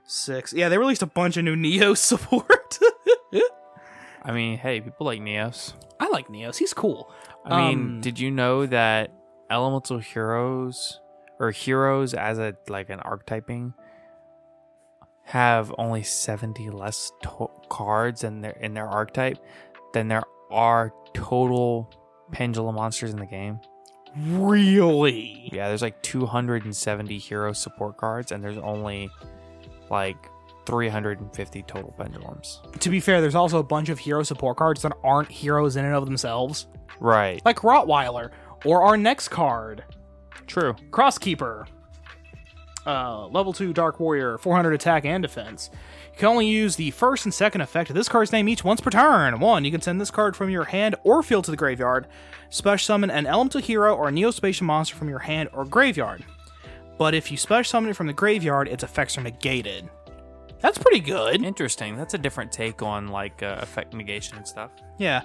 [0.04, 0.52] six.
[0.52, 2.80] Yeah, they released a bunch of new Neo support.
[4.24, 5.74] I mean, hey, people like Neos.
[6.00, 6.58] I like Neos.
[6.58, 7.12] He's cool.
[7.46, 9.12] I mean, Um, did you know that
[9.50, 11.02] elemental heroes
[11.40, 13.74] or heroes as a like an archetyping
[15.26, 19.38] have only 70 less to- cards in their in their archetype
[19.94, 21.90] than there are total
[22.32, 23.60] pendulum monsters in the game?
[24.16, 25.50] really?
[25.52, 29.10] Yeah, there's like 270 hero support cards and there's only
[29.90, 30.18] like
[30.66, 32.62] 350 total pendulums.
[32.80, 35.86] To be fair, there's also a bunch of hero support cards that aren't heroes in
[35.86, 36.68] and of themselves,
[37.00, 37.42] Right.
[37.46, 38.30] like Rottweiler
[38.66, 39.84] or our next card,
[40.48, 40.74] True.
[40.92, 41.66] Crosskeeper.
[42.86, 45.70] Uh, level 2 Dark Warrior, 400 attack and defense.
[46.14, 48.82] You can only use the first and second effect of this card's name each once
[48.82, 49.40] per turn.
[49.40, 52.08] One, you can send this card from your hand or field to the graveyard.
[52.50, 56.26] Special summon an elemental hero or a Neo-Spacian monster from your hand or graveyard.
[56.98, 59.90] But if you special summon it from the graveyard, its effects are negated.
[60.64, 61.44] That's pretty good.
[61.44, 61.98] Interesting.
[61.98, 64.72] That's a different take on like uh, effect negation and stuff.
[64.98, 65.24] Yeah.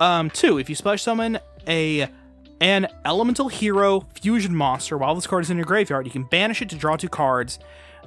[0.00, 2.08] Um, two, if you special summon a
[2.62, 6.62] an elemental hero fusion monster while this card is in your graveyard, you can banish
[6.62, 7.58] it to draw two cards,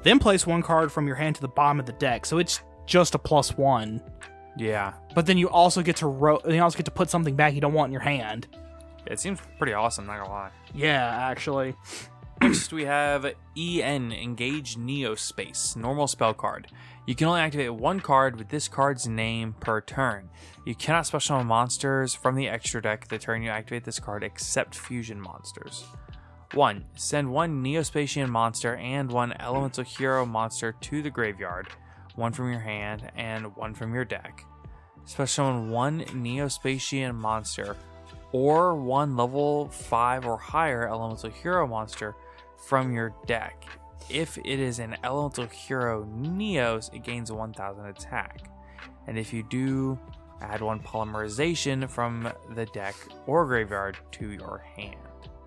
[0.01, 2.25] then place one card from your hand to the bottom of the deck.
[2.25, 4.01] So it's just a plus one.
[4.57, 4.93] Yeah.
[5.13, 7.61] But then you also get to ro- you also get to put something back you
[7.61, 8.47] don't want in your hand.
[9.05, 10.51] It seems pretty awesome, not gonna lie.
[10.73, 11.75] Yeah, actually.
[12.41, 16.69] Next, we have EN Engage Neo Space, normal spell card.
[17.05, 20.27] You can only activate one card with this card's name per turn.
[20.65, 24.23] You cannot special summon monsters from the extra deck the turn you activate this card
[24.23, 25.85] except fusion monsters.
[26.55, 26.83] 1.
[26.95, 31.67] Send one Neo-Spacian monster and one Elemental Hero monster to the graveyard,
[32.15, 34.43] one from your hand and one from your deck.
[35.05, 37.77] Special summon one Neo-Spacian monster
[38.31, 42.15] or one level 5 or higher elemental hero monster
[42.67, 43.65] from your deck.
[44.09, 48.41] If it is an elemental hero Neos, it gains 1000 attack.
[49.07, 49.99] And if you do,
[50.41, 52.95] add one polymerization from the deck
[53.25, 54.95] or graveyard to your hand.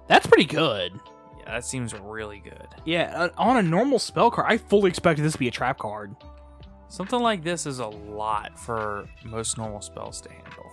[0.09, 0.93] That's pretty good.
[1.41, 2.69] Yeah, that seems really good.
[2.85, 5.79] Yeah, uh, on a normal spell card, I fully expected this to be a trap
[5.79, 6.15] card.
[6.89, 10.71] Something like this is a lot for most normal spells to handle.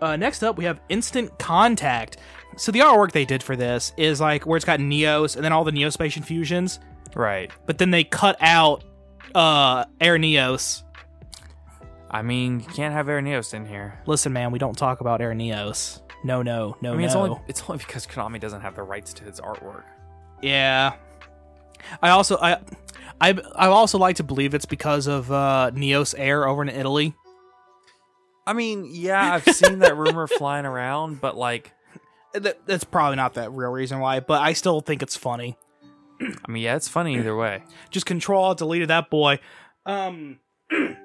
[0.00, 2.18] Uh, next up, we have Instant Contact.
[2.56, 5.52] So the artwork they did for this is like where it's got Neos and then
[5.52, 6.78] all the Neo-Spacian fusions,
[7.14, 7.50] Right.
[7.66, 8.84] but then they cut out
[9.34, 10.82] uh Air Neos.
[12.10, 14.00] I mean, you can't have Air Neos in here.
[14.06, 16.00] Listen, man, we don't talk about Air Neos.
[16.24, 17.06] No, no, no, I mean, no.
[17.06, 19.84] it's only it's only because Konami doesn't have the rights to his artwork.
[20.42, 20.94] Yeah.
[22.02, 22.58] I also I
[23.20, 27.14] I I also like to believe it's because of uh Neos Air over in Italy.
[28.46, 31.72] I mean, yeah, I've seen that rumor flying around, but like,
[32.34, 35.58] That, that's probably not the real reason why, but I still think it's funny.
[36.20, 37.62] I mean, yeah, it's funny either way.
[37.90, 39.40] Just control deleted that boy.
[39.86, 40.38] Um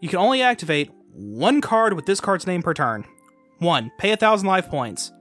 [0.00, 3.04] You can only activate one card with this card's name per turn.
[3.58, 5.12] One, pay a thousand life points.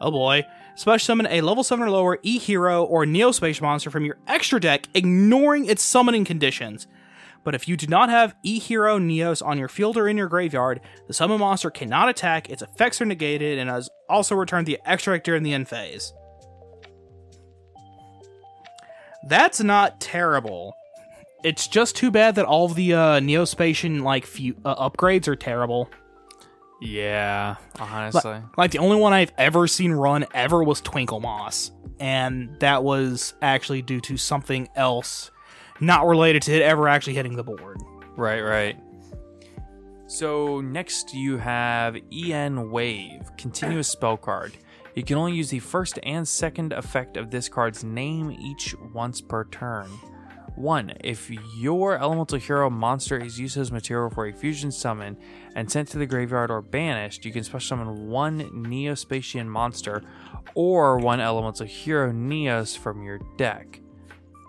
[0.00, 0.44] Oh boy.
[0.76, 4.60] Special summon a level 7 or lower E hero or Neo-Spacian monster from your extra
[4.60, 6.86] deck, ignoring its summoning conditions.
[7.42, 10.28] But if you do not have E Hero Neos on your field or in your
[10.28, 14.78] graveyard, the summon monster cannot attack, its effects are negated, and has also returned the
[14.84, 16.12] extra during the end phase.
[19.26, 20.74] That's not terrible.
[21.42, 25.36] It's just too bad that all of the uh, Neo-Spacian like few, uh, upgrades are
[25.36, 25.88] terrible.
[26.82, 28.42] Yeah, Like, honestly.
[28.56, 33.34] like the only one I've ever seen run ever was Twinkle Moss, and that was
[33.42, 35.30] actually due to something else,
[35.80, 37.82] not related to it ever actually hitting the board.
[38.16, 38.76] Right, right.
[40.06, 44.56] So next you have EN Wave, continuous spell card.
[44.94, 49.20] You can only use the first and second effect of this card's name each once
[49.20, 49.88] per turn.
[50.56, 50.92] 1.
[51.02, 55.16] If your elemental hero monster is used as material for a fusion summon
[55.54, 60.02] and sent to the graveyard or banished, you can special summon one Neo-Spacian monster
[60.54, 63.79] or one elemental hero Neos from your deck.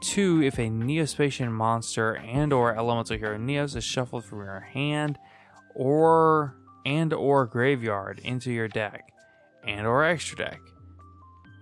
[0.01, 5.17] Two, if a Neo-Spacian monster and or elemental hero Neos is shuffled from your hand
[5.75, 9.13] or and or graveyard into your deck
[9.65, 10.59] and or extra deck,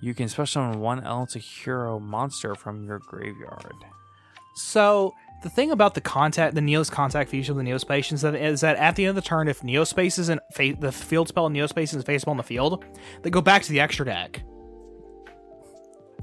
[0.01, 3.75] you can special summon one elemental hero monster from your graveyard.
[4.55, 8.35] So the thing about the contact, the Neos contact feature of the Neo-Spacians is that,
[8.35, 11.49] is that at the end of the turn, if Neospace isn't fa- the field spell
[11.49, 12.85] Neospace is faceable on the field,
[13.21, 14.41] they go back to the extra deck.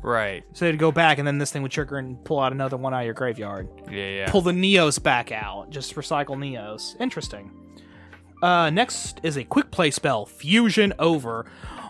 [0.07, 0.45] Right.
[0.53, 2.95] So they'd go back, and then this thing would trigger and pull out another one
[2.95, 3.69] out of your graveyard.
[3.91, 4.31] Yeah, yeah.
[4.31, 5.69] Pull the Neos back out.
[5.71, 6.95] Just recycle Neos.
[7.01, 7.51] Interesting.
[8.41, 11.47] Uh, next is a quick play spell, Fusion Over.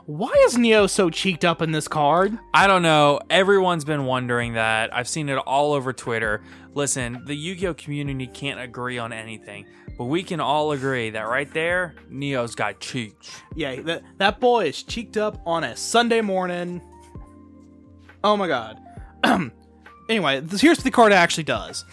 [0.06, 2.38] Why is Neo so cheeked up in this card?
[2.54, 3.20] I don't know.
[3.28, 4.94] Everyone's been wondering that.
[4.94, 6.42] I've seen it all over Twitter.
[6.72, 9.66] Listen, the Yu Gi Oh community can't agree on anything,
[9.98, 13.42] but we can all agree that right there, Neo's got cheeks.
[13.54, 16.80] Yeah, that, that boy is cheeked up on a Sunday morning.
[18.26, 18.80] Oh my god.
[20.08, 21.84] anyway, this, here's what the card actually does.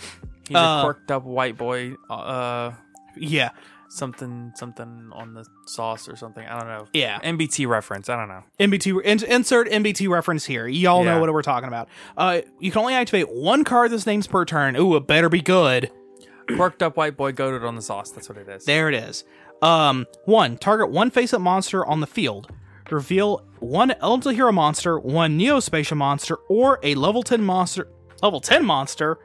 [0.47, 1.93] He's Uh, a quirked up white boy.
[2.09, 2.71] Uh,
[3.15, 3.49] Yeah,
[3.89, 6.45] something, something on the sauce or something.
[6.45, 6.87] I don't know.
[6.93, 7.19] Yeah.
[7.23, 8.09] MBT reference.
[8.09, 8.43] I don't know.
[8.59, 10.67] MBT in, insert MBT reference here.
[10.67, 11.87] Y'all know what we're talking about.
[12.17, 14.75] Uh, you can only activate one card this names per turn.
[14.75, 15.91] Ooh, it better be good.
[16.55, 18.09] Quirked up white boy goaded on the sauce.
[18.11, 18.65] That's what it is.
[18.65, 19.23] There it is.
[19.61, 22.51] Um, one target one face-up monster on the field.
[22.93, 27.87] Reveal one elemental hero monster, one Neo-Spacian monster, or a level ten monster.
[28.21, 29.17] Level ten monster.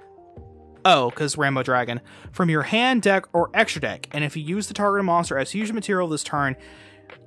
[0.85, 2.00] Oh, because Rainbow Dragon
[2.33, 4.09] from your hand, deck, or extra deck.
[4.12, 6.57] And if you use the targeted monster as fusion material this turn,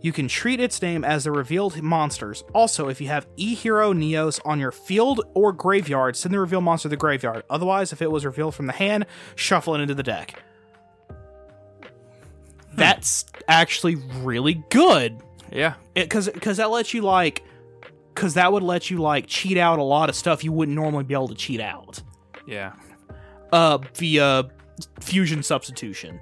[0.01, 2.43] you can treat its name as the revealed monsters.
[2.54, 6.63] Also, if you have E Hero Neos on your field or graveyard, send the revealed
[6.63, 7.43] monster to the graveyard.
[7.49, 10.41] Otherwise, if it was revealed from the hand, shuffle it into the deck.
[12.73, 15.21] That's actually really good.
[15.51, 15.73] Yeah.
[15.93, 17.43] Because because that lets you like
[18.13, 21.03] because that would let you like cheat out a lot of stuff you wouldn't normally
[21.03, 22.01] be able to cheat out
[22.45, 22.73] Yeah.
[23.53, 24.49] uh via
[24.99, 26.19] fusion substitution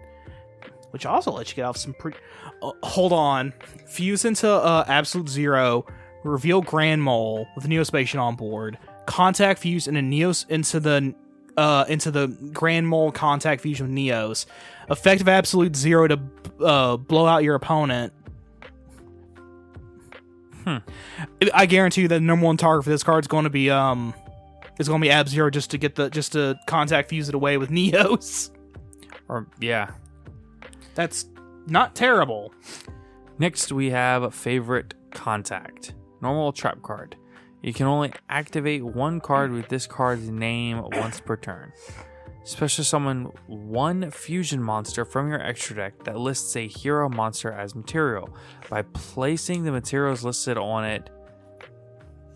[0.91, 2.17] which also lets you get off some pretty
[2.61, 3.53] uh, hold on
[3.87, 5.85] fuse into uh absolute zero
[6.23, 11.13] reveal grand mole with Neo-Spacian on board contact fuse into neos into the
[11.57, 14.45] uh into the grand mole contact fusion with neos
[14.91, 16.19] effective absolute zero to
[16.63, 18.13] uh blow out your opponent
[21.53, 23.69] I guarantee you that the number one target for this card is going to be
[23.69, 24.13] um
[24.79, 27.35] is going to be Ab Zero just to get the just to contact fuse it
[27.35, 28.51] away with Neos.
[29.27, 29.91] Or yeah.
[30.95, 31.25] That's
[31.67, 32.53] not terrible.
[33.37, 35.93] Next, we have favorite contact.
[36.21, 37.15] Normal trap card.
[37.61, 41.71] You can only activate one card with this card's name once per turn.
[42.49, 47.75] Special summon one fusion monster from your extra deck that lists a hero monster as
[47.75, 48.35] material
[48.71, 51.11] by placing the materials listed on it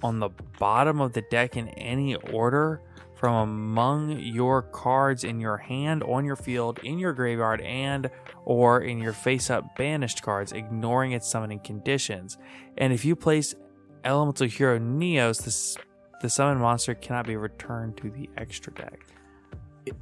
[0.04, 2.80] on the bottom of the deck in any order
[3.16, 8.12] from among your cards in your hand, on your field, in your graveyard, and
[8.46, 12.38] or in your face-up banished cards, ignoring its summoning conditions.
[12.78, 13.56] And if you place
[14.04, 15.76] Elemental Hero Neos, this
[16.22, 19.00] the summon monster cannot be returned to the extra deck.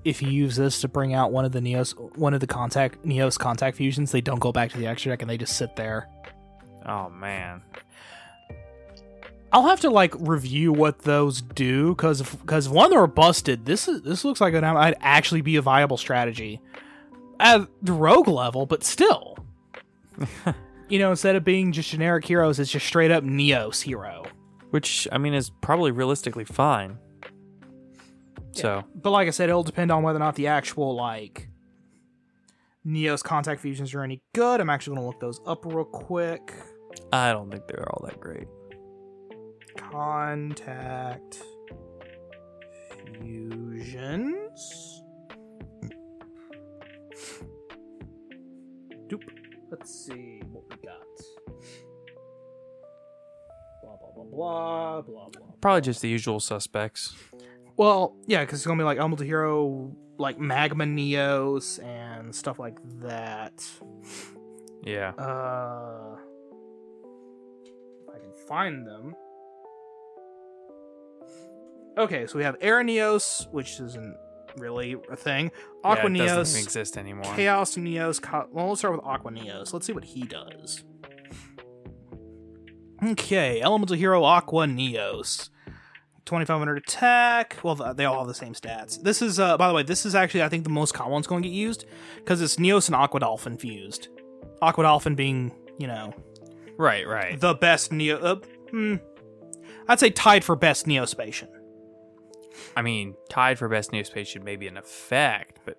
[0.04, 3.04] If you use this to bring out one of the Neos, one of the contact
[3.04, 5.76] Neos contact fusions, they don't go back to the extra deck and they just sit
[5.76, 6.08] there.
[6.86, 7.62] Oh man.
[9.54, 13.66] I'll have to like review what those do because because one they're busted.
[13.66, 16.62] This is this looks like it might actually be a viable strategy
[17.40, 19.38] at the rogue level, but still,
[20.90, 24.24] you know, instead of being just generic heroes, it's just straight up Neos hero.
[24.70, 26.98] Which I mean is probably realistically fine.
[28.54, 31.48] So, but like I said, it'll depend on whether or not the actual like
[32.84, 34.60] Neo's contact fusions are any good.
[34.60, 36.54] I'm actually gonna look those up real quick.
[37.14, 38.48] I don't think they're all that great.
[39.78, 41.42] Contact
[43.22, 45.02] fusions.
[49.08, 49.24] Doop.
[49.70, 50.98] Let's see what we got.
[53.82, 55.48] Blah blah blah blah blah blah.
[55.62, 57.16] Probably just the usual suspects.
[57.78, 62.78] Well, yeah, because it's gonna be like Elemental Hero, like Magma Neos and stuff like
[63.00, 63.66] that.
[64.84, 65.14] Yeah.
[65.18, 66.18] Uh,
[68.14, 69.16] I can find them.
[71.98, 74.16] Okay, so we have Air Neos, which isn't
[74.58, 75.52] really a thing.
[75.84, 77.34] Aqua yeah, Neos, exist anymore.
[77.36, 78.22] Chaos Neos.
[78.22, 79.74] Co- well, let's start with Aqua Neos.
[79.74, 80.84] Let's see what he does.
[83.04, 85.50] Okay, Elemental Hero Aqua Neos.
[86.26, 87.58] 2500 attack.
[87.64, 89.02] Well, they all have the same stats.
[89.02, 91.28] This is, uh, by the way, this is actually, I think, the most common one's
[91.28, 91.86] going to get used
[92.18, 94.08] because it's Neos and Aqua Dolphin fused.
[94.62, 96.14] Aqua Dolphin being, you know,
[96.78, 97.40] Right, right.
[97.40, 98.18] the best Neo.
[98.20, 98.36] Uh,
[98.70, 98.96] hmm,
[99.88, 101.50] I'd say tied for best Neo-Spacian.
[102.76, 105.78] I mean, tied for best Neo-Spacian may be an effect, but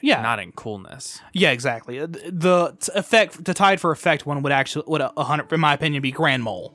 [0.00, 1.20] Yeah, not in coolness.
[1.32, 1.98] yeah, exactly.
[2.00, 5.74] Uh, The effect, the tied for effect one would actually, would a hundred, in my
[5.74, 6.74] opinion, be Grand Mole.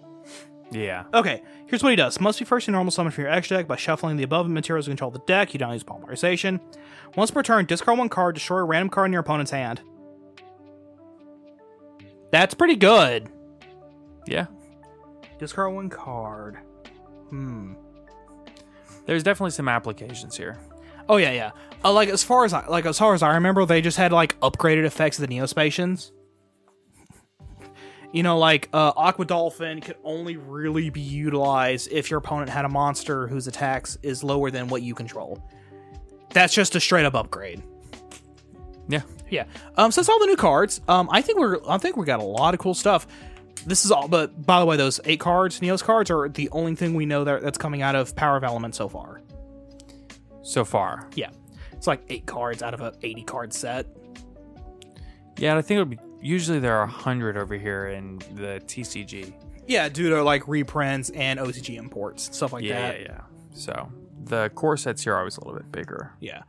[0.72, 1.04] Yeah.
[1.14, 2.20] Okay, here's what he does.
[2.20, 4.86] Must be first in normal summon from your extra deck by shuffling the above materials
[4.86, 5.54] to control the deck.
[5.54, 6.60] You don't use polymerization.
[7.16, 9.82] Once per turn, discard one card, destroy a random card in your opponent's hand.
[12.32, 13.30] That's pretty good.
[14.28, 14.48] Yeah.
[15.40, 16.58] Discard one card.
[17.30, 17.74] Hmm.
[19.06, 20.58] There's definitely some applications here.
[21.08, 21.52] Oh yeah, yeah.
[21.84, 24.12] Uh, like as far as I like as far as I remember, they just had
[24.12, 26.12] like upgraded effects of the Neo-Spacians.
[28.16, 32.64] You know, like uh, Aqua Dolphin could only really be utilized if your opponent had
[32.64, 35.46] a monster whose attacks is lower than what you control.
[36.30, 37.62] That's just a straight up upgrade.
[38.88, 39.02] Yeah.
[39.30, 39.44] Yeah.
[39.76, 39.92] Um.
[39.92, 40.80] So that's all the new cards.
[40.88, 41.10] Um.
[41.12, 41.60] I think we're.
[41.68, 43.06] I think we got a lot of cool stuff.
[43.66, 44.08] This is all.
[44.08, 47.26] But by the way, those eight cards, Neos cards, are the only thing we know
[47.26, 49.22] that that's coming out of Power of Element so far.
[50.42, 51.10] So far.
[51.16, 51.32] Yeah.
[51.74, 53.88] It's like eight cards out of a eighty card set.
[55.38, 58.62] Yeah, and I think it would be usually there are 100 over here in the
[58.66, 59.34] TCG.
[59.68, 63.02] Yeah, due to like reprints and OCG imports, stuff like yeah, that.
[63.02, 63.22] yeah, yeah.
[63.54, 63.92] So
[64.24, 66.14] the core sets here are always a little bit bigger.
[66.20, 66.44] Yeah.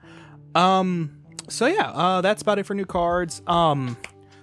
[0.55, 1.19] Um.
[1.49, 3.43] So yeah, uh, that's about it for new cards.
[3.47, 3.97] Um.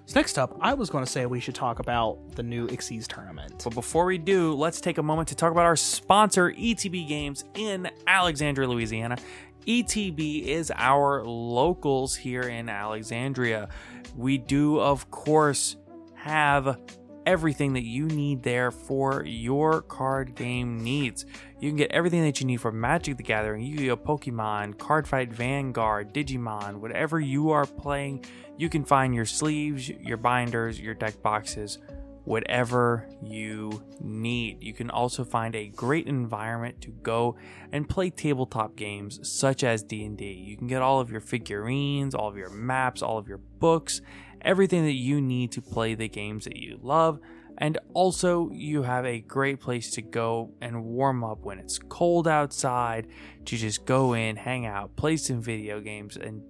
[0.06, 3.08] So next up, I was going to say we should talk about the new Xyz
[3.08, 3.62] tournament.
[3.64, 7.46] But before we do, let's take a moment to talk about our sponsor, ETB Games
[7.54, 9.18] in Alexandria, Louisiana.
[9.66, 13.70] ETB is our locals here in Alexandria.
[14.16, 15.78] We do, of course,
[16.16, 16.80] have
[17.26, 21.26] everything that you need there for your card game needs.
[21.60, 23.98] You can get everything that you need for Magic the Gathering, Yu Gi Oh!
[23.98, 28.26] Pokemon, Cardfight Vanguard, Digimon, whatever you are playing.
[28.58, 31.80] You can find your sleeves, your binders, your deck boxes,
[32.26, 34.64] whatever you need.
[34.64, 37.36] You can also find a great environment to go
[37.72, 40.26] and play tabletop games such as D&D.
[40.26, 44.02] You can get all of your figurines, all of your maps, all of your books,
[44.42, 47.20] everything that you need to play the games that you love.
[47.58, 52.28] And also, you have a great place to go and warm up when it's cold
[52.28, 53.08] outside,
[53.46, 56.42] to just go in, hang out, play some video games, and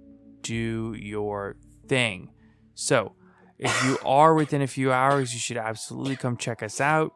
[0.42, 1.58] do your
[1.88, 2.30] thing.
[2.74, 3.16] So,
[3.60, 7.14] if you are within a few hours, you should absolutely come check us out.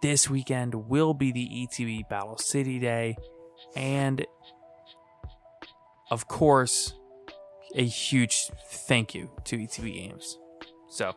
[0.00, 3.16] This weekend will be the ETB Battle City Day,
[3.74, 4.24] and
[6.10, 6.94] of course,
[7.74, 10.38] a huge thank you to ETB Games.
[10.88, 11.14] So,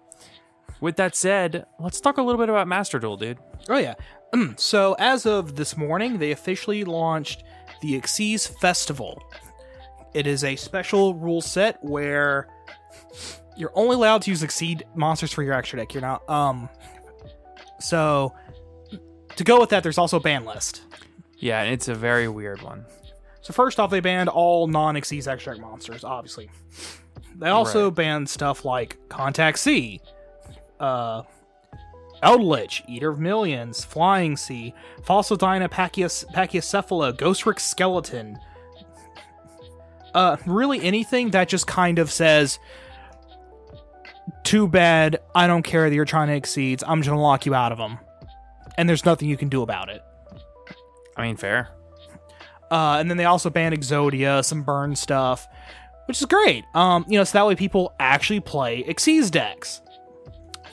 [0.81, 3.37] with that said, let's talk a little bit about Master Duel, dude.
[3.69, 3.95] Oh yeah.
[4.57, 7.43] so as of this morning, they officially launched
[7.81, 9.21] the Xyz Festival.
[10.13, 12.47] It is a special rule set where
[13.57, 15.93] you're only allowed to use Exceed monsters for your extra deck.
[15.93, 16.69] You're not um
[17.79, 18.33] so
[19.35, 20.81] to go with that, there's also a ban list.
[21.37, 22.85] Yeah, and it's a very weird one.
[23.41, 26.51] So first off, they banned all non-Xyz extract monsters, obviously.
[27.37, 27.95] They also Right.
[27.95, 29.99] banned stuff like Contact C,
[30.79, 31.23] uh,
[32.21, 38.37] Eldritch, Eater of Millions, Flying Sea, Fossil Dyna Pachys- Pachycephalo, Ghostrick Skeleton.
[40.13, 42.59] Uh, really anything that just kind of says,
[44.43, 47.53] too bad, I don't care that you're trying to exceed, I'm just gonna lock you
[47.53, 47.99] out of them.
[48.77, 50.01] And there's nothing you can do about it.
[51.17, 51.69] I mean, fair.
[52.69, 55.47] Uh, and then they also banned Exodia, some burn stuff,
[56.07, 56.63] which is great.
[56.73, 59.81] Um, you know, so that way people actually play Xyz decks.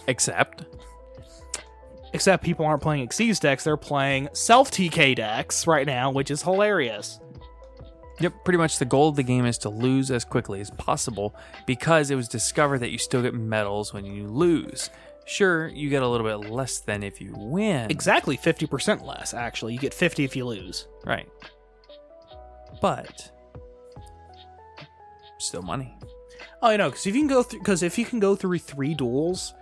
[0.07, 0.65] Except,
[2.13, 6.43] Except people aren't playing Xyz decks; they're playing self TK decks right now, which is
[6.43, 7.21] hilarious.
[8.21, 11.37] Yep, pretty much the goal of the game is to lose as quickly as possible
[11.67, 14.91] because it was discovered that you still get medals when you lose.
[15.25, 17.91] Sure, you get a little bit less than if you win.
[17.91, 19.35] Exactly fifty percent less.
[19.35, 20.89] Actually, you get fifty if you lose.
[21.05, 21.29] Right.
[22.81, 23.31] But
[25.39, 25.97] still money.
[26.63, 28.59] Oh, you know, because if you can go through, because if you can go through
[28.59, 29.55] three duels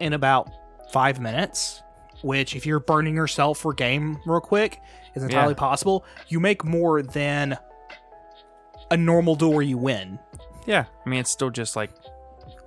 [0.00, 0.48] in about
[0.92, 1.82] five minutes,
[2.22, 4.80] which if you're burning yourself for game real quick
[5.14, 5.58] is entirely Yeah.
[5.58, 7.56] possible, you make more than
[8.90, 10.18] a normal duel where you win.
[10.66, 11.90] Yeah, I mean it's still just like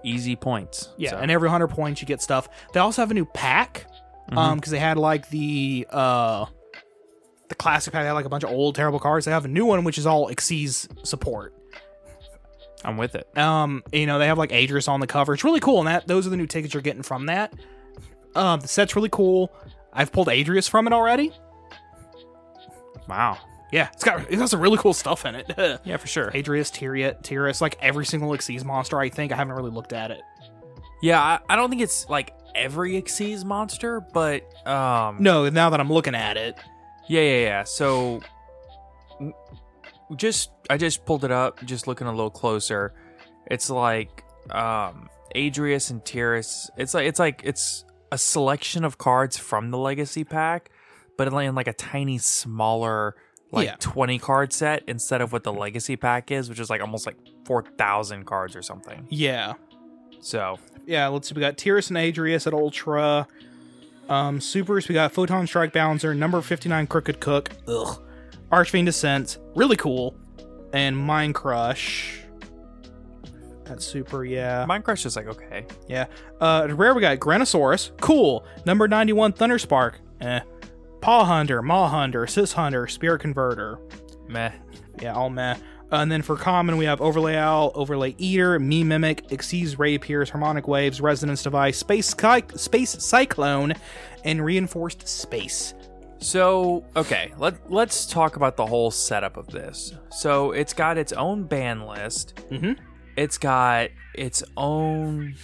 [0.04, 0.90] easy points.
[0.98, 1.18] Yeah, so.
[1.18, 2.50] and every hundred points you get stuff.
[2.74, 3.88] They also have a new pack,
[4.32, 6.46] um, because they had like the uh,
[7.50, 8.04] the classic pack.
[8.04, 9.26] They had like a bunch of old terrible cards.
[9.26, 11.56] They have a new one which is all Xyz support.
[12.86, 13.38] I'm with it.
[13.38, 15.34] Um, you know, they have like Adreus on the cover.
[15.34, 17.54] It's really cool, and that those are the new tickets you're getting from that.
[18.36, 19.52] Um, the set's really cool.
[19.92, 21.34] I've pulled Adreus from it already.
[23.08, 23.40] Wow.
[23.72, 25.52] Yeah, it's got it got some really cool stuff in it.
[25.84, 26.32] Yeah, for sure.
[26.32, 29.00] Adreus, Tyriot, Tiras, like every single Xyz monster.
[29.00, 30.22] I think I haven't really looked at it.
[31.02, 35.80] Yeah, I, I don't think it's like every Xyz monster, but um, No, now that
[35.80, 36.56] I'm looking at it,
[37.08, 37.64] Yeah, yeah, yeah.
[37.64, 38.22] So
[40.16, 42.94] just I just pulled it up, just looking a little closer.
[43.48, 46.70] It's like um Adreus and Tiras.
[46.78, 50.72] It's like it's like it's a selection of cards from the legacy pack,
[51.18, 53.16] but in like a tiny smaller
[53.52, 53.76] like Yeah.
[53.80, 57.18] 20 card set instead of what the legacy pack is, which is like almost like
[57.45, 59.08] 4000 cards or something.
[59.10, 59.54] yeah,
[60.22, 61.08] So, yeah.
[61.08, 61.36] Let's see.
[61.36, 63.28] We got Tiras and Adreus at Ultra.
[64.08, 64.88] Um, supers.
[64.89, 67.52] We got Photon Strike Bouncer, number fifty nine Crooked Cook.
[67.68, 68.02] Ugh.
[68.52, 70.16] Archfiend Descent, really cool,
[70.74, 72.22] and Mind Crush.
[73.66, 74.26] That's super.
[74.26, 74.66] Yeah.
[74.68, 75.68] Mind Crush is like okay.
[75.88, 76.08] Yeah.
[76.41, 78.43] Uh, rare we got Granosaurus, cool.
[78.66, 80.39] Number 91 Thunderspark, eh.
[81.02, 83.80] Paw Hunter, Maw Hunter, Sis Hunter, Spirit Converter.
[84.28, 84.52] Meh.
[85.02, 85.56] Yeah, all meh.
[85.91, 89.24] Uh, and then for common, we have Overlay Owl, Overlay Eater, Me Mimic,
[89.80, 93.74] Ray Pierce, Harmonic Waves, Resonance Device, Space, Cy- Space Cyclone,
[94.24, 95.74] and Reinforced Space.
[96.20, 99.93] So, okay, let let's talk about the whole setup of this.
[100.12, 102.36] So, it's got its own ban list.
[102.52, 102.78] Mhm.
[103.16, 105.36] It's got its own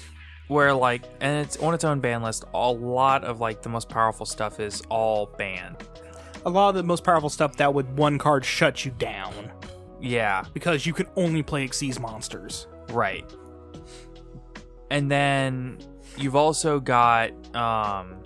[0.47, 2.45] where like and it's on its own ban list.
[2.53, 5.77] A lot of like the most powerful stuff is all banned.
[6.45, 9.51] A lot of the most powerful stuff that would one card shut you down
[9.99, 12.67] Yeah, because you can only play Xyz monsters.
[12.89, 13.25] right.
[14.91, 15.79] And then
[16.17, 18.17] you've also got um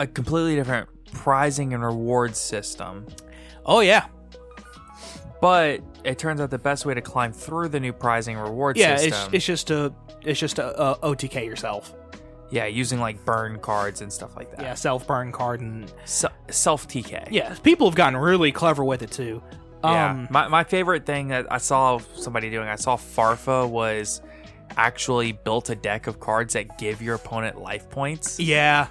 [0.00, 3.04] a completely different prizing and reward system.
[3.66, 4.06] Oh, yeah.
[5.40, 8.96] But it turns out the best way to climb through the new prizing reward Yeah,
[8.96, 9.92] system, it's, it's just a.
[10.24, 11.94] It's just a, a OTK yourself.
[12.50, 14.60] yeah, using like burn cards and stuff like that.
[14.60, 17.28] Yeah, self burn card and Se- self TK.
[17.30, 19.42] yeah, people have gotten really clever with it too.
[19.84, 20.10] Yeah.
[20.10, 24.20] Um, my my favorite thing that I saw somebody doing, I saw Farfa was
[24.76, 28.38] actually built a deck of cards that give your opponent life points.
[28.40, 28.88] yeah,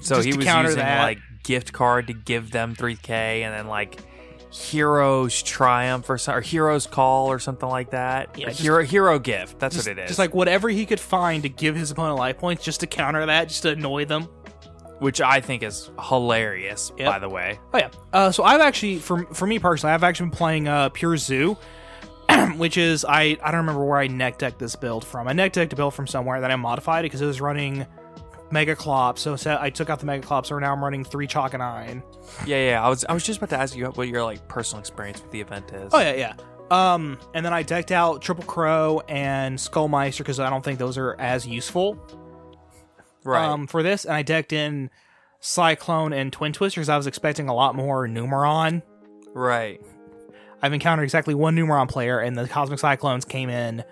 [0.00, 1.02] So he was using that.
[1.02, 3.98] like gift card to give them 3k and then like
[4.50, 8.36] Heroes Triumph or, so, or Heroes Call or something like that.
[8.38, 9.58] Yeah, just- hero hero gift.
[9.58, 10.08] That's just, what it is.
[10.08, 13.24] just like whatever he could find to give his opponent life points, just to counter
[13.26, 14.28] that, just to annoy them.
[14.98, 17.06] which I think is hilarious, Yep.
[17.08, 17.58] by the way.
[17.72, 17.88] Oh yeah.
[18.12, 21.56] Uh, so I've actually, for for me personally, I've actually been playing uh, Pure Zoo,
[22.56, 25.26] which is I I don't remember where I neck decked this build from.
[25.28, 27.86] I neck decked a build from somewhere, then I modified it because it was running
[28.50, 29.18] Mega Clop.
[29.18, 32.02] So, so I took out the Mega Clop, so now I'm running three Chakanine.
[32.46, 32.84] Yeah, yeah.
[32.84, 35.30] I was I was just about to ask you what your like personal experience with
[35.30, 35.92] the event is.
[35.92, 36.34] Oh yeah, yeah.
[36.70, 40.96] Um, and then I decked out Triple Crow and Skullmeister because I don't think those
[40.98, 41.98] are as useful.
[43.24, 43.44] right.
[43.44, 44.90] Um, for this, and I decked in
[45.40, 48.82] Cyclone and Twin Twister because I was expecting a lot more Numeron.
[49.34, 49.80] right.
[50.62, 53.82] I've encountered exactly one Numeron player, and the Cosmic Cyclones came in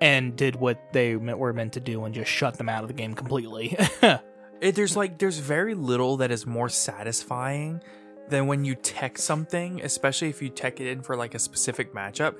[0.00, 2.94] and did what they were meant to do and just shut them out of the
[2.94, 3.76] game completely.
[4.60, 7.82] It, there's like there's very little that is more satisfying
[8.28, 11.92] than when you tech something, especially if you tech it in for like a specific
[11.92, 12.36] matchup,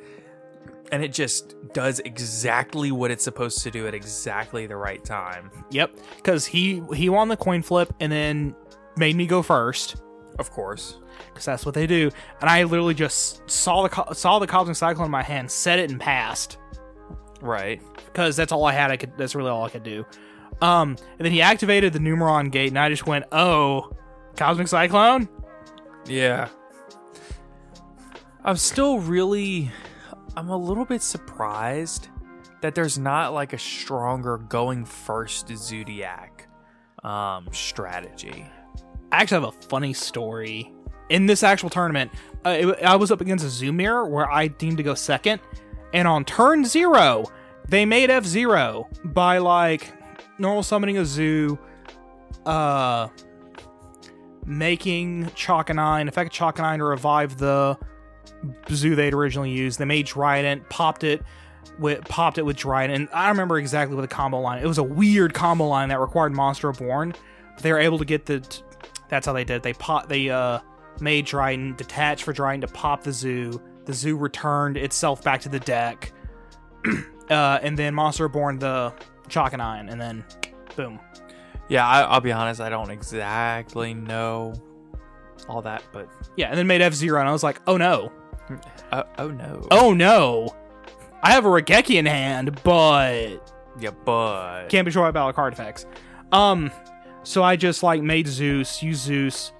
[0.90, 5.50] and it just does exactly what it's supposed to do at exactly the right time.
[5.70, 8.54] yep, because he he won the coin flip and then
[8.96, 9.96] made me go first.
[10.38, 10.96] Of course.
[11.28, 12.10] because that's what they do.
[12.40, 15.78] And I literally just saw the co- saw the cosmic cyclone in my hand, set
[15.78, 16.58] it and passed
[17.44, 17.80] Right.
[18.06, 18.90] because that's all I had.
[18.90, 19.12] I could.
[19.18, 20.04] That's really all I could do.
[20.62, 23.90] Um, and then he activated the Numeron gate, and I just went, "Oh,
[24.36, 25.28] cosmic cyclone."
[26.06, 26.48] Yeah.
[28.44, 29.70] I'm still really
[30.36, 32.08] I'm a little bit surprised
[32.60, 36.48] that there's not like a stronger going first zodiac
[37.02, 38.46] um strategy.
[39.12, 40.72] I actually have a funny story
[41.08, 42.10] in this actual tournament.
[42.44, 45.40] Uh, it, I was up against a Zoom mirror where I deemed to go second,
[45.94, 47.24] and on turn zero,
[47.68, 49.92] they made F zero by like
[50.38, 51.58] normal summoning a zoo,
[52.44, 53.08] uh,
[54.44, 57.78] making Chakanine, effect Chakanine to revive the
[58.70, 59.78] zoo they'd originally used.
[59.78, 61.22] They made Trident, popped it
[61.78, 64.62] with popped it with Trident, and I don't remember exactly what the combo line.
[64.62, 66.72] It was a weird combo line that required Monster.
[66.72, 67.16] But
[67.62, 68.44] they were able to get the.
[69.08, 69.56] That's how they did.
[69.56, 69.62] it.
[69.62, 70.08] They pop.
[70.08, 70.58] They uh
[71.00, 73.62] made Trident detach for Trident to pop the zoo.
[73.84, 76.12] The zoo returned itself back to the deck,
[77.30, 78.92] uh, and then Monster Reborn the
[79.28, 80.24] Chalk and Iron, and then
[80.76, 81.00] boom.
[81.68, 82.60] Yeah, I, I'll be honest.
[82.60, 84.54] I don't exactly know
[85.48, 88.12] all that, but Yeah, and then made F Zero, and I was like, oh no,
[88.92, 89.66] uh, oh no.
[89.70, 90.54] oh no,
[91.22, 95.86] I have a Raigeki in hand, but yeah, but can't be sure about card effects.
[96.32, 96.70] Um,
[97.22, 99.52] so I just like made Zeus, use Zeus.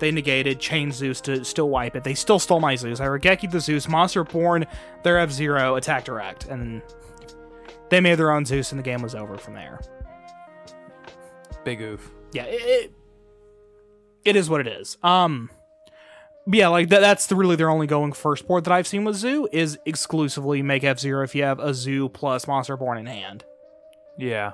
[0.00, 2.04] They negated, changed Zeus to still wipe it.
[2.04, 3.00] They still stole my Zeus.
[3.00, 4.66] I Raigeki the Zeus, Monster Reborn,
[5.02, 6.82] their F Zero, attack direct, and
[7.90, 9.80] they made their own Zeus, and the game was over from there.
[11.64, 12.10] big oof.
[12.32, 12.92] Yeah, it, it,
[14.24, 14.96] it is what it is.
[15.02, 15.50] Um,
[16.46, 19.16] yeah, like that, that's the, really their only going first board that I've seen with
[19.16, 23.06] Zoo is exclusively make F Zero if you have a Zoo plus Monster Reborn in
[23.06, 23.44] hand.
[24.16, 24.52] Yeah.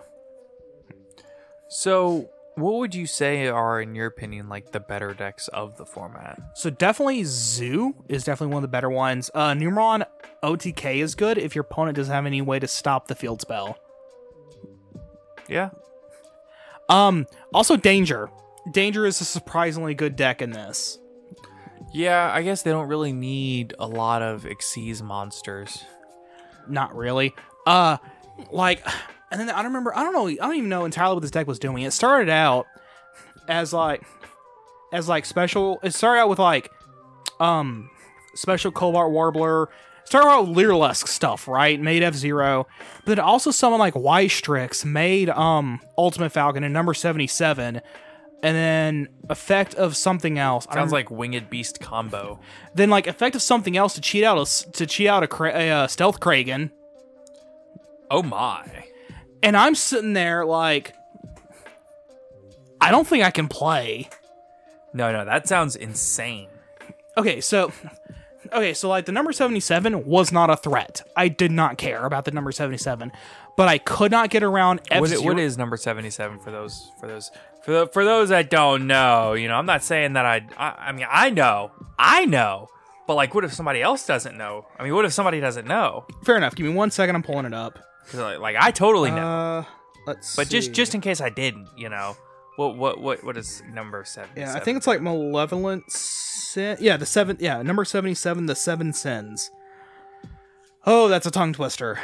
[1.68, 5.84] So, what would you say are, in your opinion, like the better decks of the
[5.84, 6.40] format?
[6.54, 9.30] So definitely Zoo is definitely one of the better ones.
[9.34, 10.06] Uh, Numeron
[10.42, 13.78] OTK is good if your opponent doesn't have any way to stop the field spell.
[15.48, 15.70] Yeah.
[16.88, 18.30] Um, also Danger.
[18.70, 20.98] Danger is a surprisingly good deck in this.
[21.92, 25.84] Yeah, I guess they don't really need a lot of Xyz monsters.
[26.68, 27.34] Not really.
[27.66, 27.98] Uh,
[28.50, 28.86] like,
[29.30, 29.96] and then I don't remember.
[29.96, 30.26] I don't know.
[30.28, 31.82] I don't even know entirely what this deck was doing.
[31.82, 32.66] It started out
[33.48, 34.02] as like,
[34.92, 35.80] as like special.
[35.82, 36.70] It started out with like,
[37.40, 37.90] um,
[38.34, 39.64] special Cobalt Warbler.
[39.64, 41.80] It started out with Lyrilusc stuff, right?
[41.80, 42.66] Made F Zero,
[43.04, 47.80] but then also someone like Wise Strix made um Ultimate Falcon in number seventy seven.
[48.42, 50.66] And then effect of something else.
[50.72, 52.38] Sounds like Winged Beast combo.
[52.74, 55.54] then like effect of something else to cheat out a to cheat out a, Kra-
[55.54, 56.70] a uh, stealth Kragen.
[58.10, 58.84] Oh my.
[59.42, 60.94] And I'm sitting there like,
[62.80, 64.08] I don't think I can play.
[64.92, 66.48] No, no, that sounds insane.
[67.16, 67.72] Okay, so,
[68.52, 71.02] okay, so like the number 77 was not a threat.
[71.16, 73.12] I did not care about the number 77,
[73.56, 77.06] but I could not get around F What, what is number 77 for those for
[77.06, 77.30] those
[77.64, 80.88] for the, for those that don't know, you know, I'm not saying that I, I
[80.88, 81.72] I mean, I know.
[81.98, 82.68] I know.
[83.06, 84.66] But like what if somebody else doesn't know?
[84.78, 86.06] I mean, what if somebody doesn't know?
[86.24, 86.54] Fair enough.
[86.54, 87.16] Give me one second.
[87.16, 87.78] I'm pulling it up.
[88.06, 89.16] 'Cause, like, like I totally know.
[89.26, 89.64] Uh,
[90.06, 90.36] let's.
[90.36, 90.72] but just see.
[90.72, 92.16] just in case I didn't, you know.
[92.56, 94.30] What what what what is number 7?
[94.36, 96.78] yeah, I think it's like malevolent sin.
[96.80, 97.36] Yeah, the seven.
[97.40, 99.50] Yeah, number 77, the seven sins.
[100.86, 101.98] Oh, that's a tongue twister.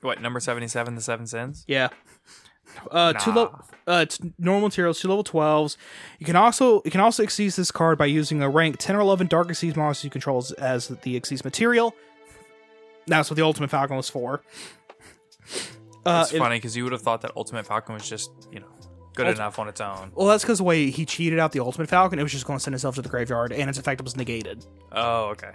[0.00, 1.64] what, number 77 the 7 sins?
[1.66, 1.88] Yeah.
[2.90, 5.76] Uh, two level, uh, it's normal materials, two level twelves.
[6.18, 9.00] You can also you can also exceed this card by using a rank ten or
[9.00, 11.94] eleven Dark Exceed monster you control as- as the Exceed material.
[13.06, 14.42] That's what the Ultimate Falcon was for.
[16.04, 18.60] Uh, It's it- funny cuz you would have thought that Ultimate Falcon was just, you
[18.60, 18.66] know,
[19.14, 20.10] good enough on its own.
[20.14, 22.58] well, that's because the way he cheated out the Ultimate Falcon, it was just going
[22.58, 24.64] to send itself to the graveyard, and its effect was negated.
[24.90, 25.50] Oh, okay.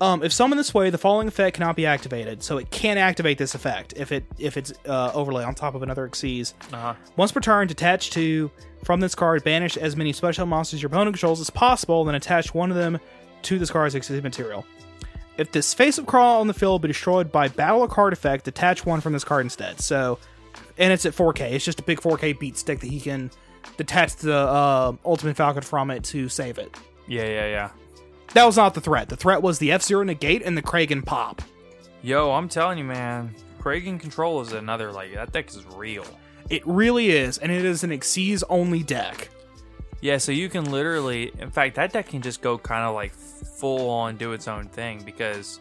[0.00, 3.36] Um, if summoned this way, the following effect cannot be activated, so it can't activate
[3.36, 6.52] this effect if it if it's uh, overlay on top of another Xyz.
[6.72, 6.94] Uh-huh.
[7.16, 8.48] Once per turn, detach to
[8.84, 12.54] from this card, banish as many special monsters your opponent controls as possible, then attach
[12.54, 13.00] one of them
[13.42, 14.64] to this card's Xyz material.
[15.38, 18.44] If this face of crawl on the field be destroyed by battle or card effect,
[18.44, 19.80] detach one from this card instead.
[19.80, 20.18] So,
[20.76, 21.52] and it's at 4K.
[21.52, 23.30] It's just a big 4K beat stick that he can
[23.76, 26.76] detach the uh, Ultimate Falcon from it to save it.
[27.06, 27.70] Yeah, yeah, yeah.
[28.34, 29.08] That was not the threat.
[29.08, 31.40] The threat was the F Zero negate and the Kragen pop.
[32.02, 33.34] Yo, I'm telling you, man.
[33.60, 36.04] Kragen Control is another like that deck is real.
[36.50, 39.28] It really is, and it is an Xyz only deck.
[40.00, 43.12] Yeah, so you can literally, in fact, that deck can just go kind of like
[43.58, 45.60] full on do its own thing because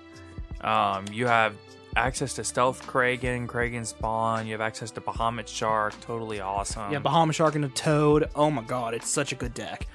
[0.62, 1.54] um, you have
[1.96, 6.92] access to Stealth Kragen, Kragen Spawn, you have access to Bahamut Shark, Toadally Awesome.
[6.92, 8.30] Yeah, Bahamut Shark and a Toad.
[8.36, 9.88] Oh my god, it's such a good deck.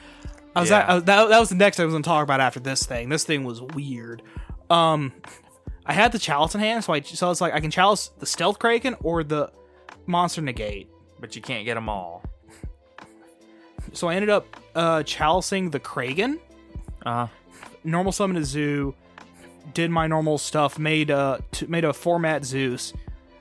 [0.54, 0.80] I was Yeah.
[0.80, 2.60] at, I was- that, that was the next I was going to talk about after
[2.60, 3.08] this thing.
[3.08, 4.22] This thing was weird.
[4.68, 5.12] Um,
[5.86, 8.26] I had the Chalice in hand, so I so it's like I can Chalice the
[8.26, 9.50] Stealth Kraken or the
[10.06, 10.88] Monster Negate.
[11.20, 12.22] but you can't get them all.
[13.92, 16.38] So I ended up uh chalicing the Kragen,
[17.04, 17.26] Uh huh.
[17.84, 18.94] Normal summon a Zoo,
[19.74, 22.92] did my normal stuff, made a t- made a format Zeus,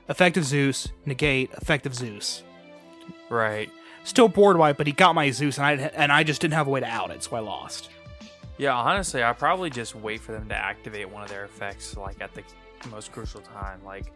[0.08, 2.42] effective Zeus, negate, effective Zeus.
[3.28, 3.70] Right.
[4.04, 6.66] Still board wipe, but he got my Zeus, and I and I just didn't have
[6.66, 7.90] a way to out it, so I lost.
[8.58, 12.20] Yeah, honestly, I probably just wait for them to activate one of their effects like
[12.20, 12.42] at the
[12.90, 13.82] most crucial time.
[13.84, 14.12] Like,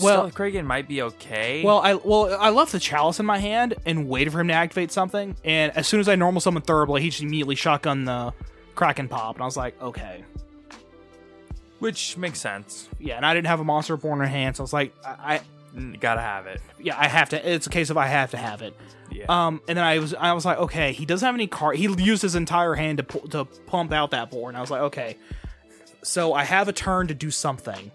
[0.00, 1.62] Well- Stealth Kragen might be okay.
[1.64, 4.54] Well, I well I left the chalice in my hand and waited for him to
[4.54, 8.32] activate something, and as soon as I normal summon Thoroughblade, he just immediately shotgun the
[8.74, 10.24] Kraken pop, and I was like, okay,
[11.80, 12.88] Which makes sense.
[12.98, 13.16] yeah.
[13.16, 15.40] And I didn't have a monster reborn in hand, so I was like, I, I
[15.76, 16.62] Mm, Gotta have it.
[16.80, 17.48] yeah, I have to.
[17.52, 18.74] It's a case of I have to have it.
[19.12, 19.26] Yeah.
[19.28, 21.76] Um, and then I was I was like, okay, he doesn't have any card.
[21.76, 24.70] He used his entire hand to pu- to pump out that board, and I was
[24.70, 25.18] like, okay,
[26.02, 27.92] so I have a turn to do something.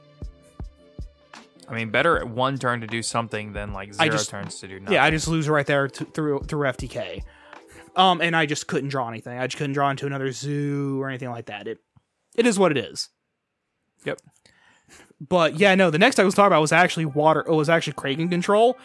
[1.70, 4.60] I mean, better at one turn to do something than like I zero just- turns
[4.60, 4.94] to do nothing.
[4.96, 7.24] Yeah, I just lose right there to, through through FTK.
[7.96, 9.38] Um, and I just couldn't draw anything.
[9.38, 11.68] I just couldn't draw into another zoo or anything like that.
[11.68, 11.80] It
[12.36, 13.10] it is what it is.
[14.06, 14.20] Yep.
[15.22, 17.42] But yeah, no, the next I was talking about was actually water.
[17.42, 18.78] It was actually Kraken control.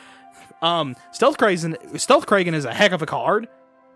[0.62, 3.49] Um, Stealth Kraken, Stealth Kraken is a heck of a card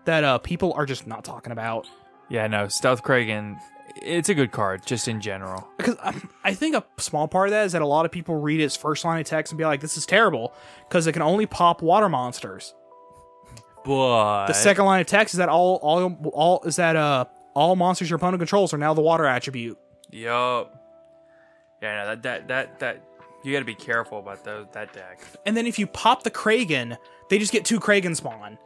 [0.05, 1.87] that uh people are just not talking about.
[2.29, 3.57] Yeah, no, Stealth Kragen,
[3.95, 5.67] it's a good card, just in general.
[5.77, 8.35] Because um, I think a small part of that is that a lot of people
[8.35, 10.53] read its first line of text and be like, "This is terrible,"
[10.87, 12.73] because it can only pop water monsters.
[13.85, 17.75] But The second line of text is that all all all is that uh all
[17.75, 19.77] monsters your opponent controls are now the water attribute.
[20.09, 20.79] Yup.
[21.81, 23.01] Yeah, no, that that that that
[23.43, 25.19] you got to be careful about those that deck.
[25.45, 26.97] And then if you pop the Kragen,
[27.29, 28.57] they just get two Kragen spawn.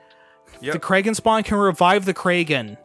[0.61, 0.73] Yep.
[0.73, 2.77] The Kragen spawn can revive the Kragen.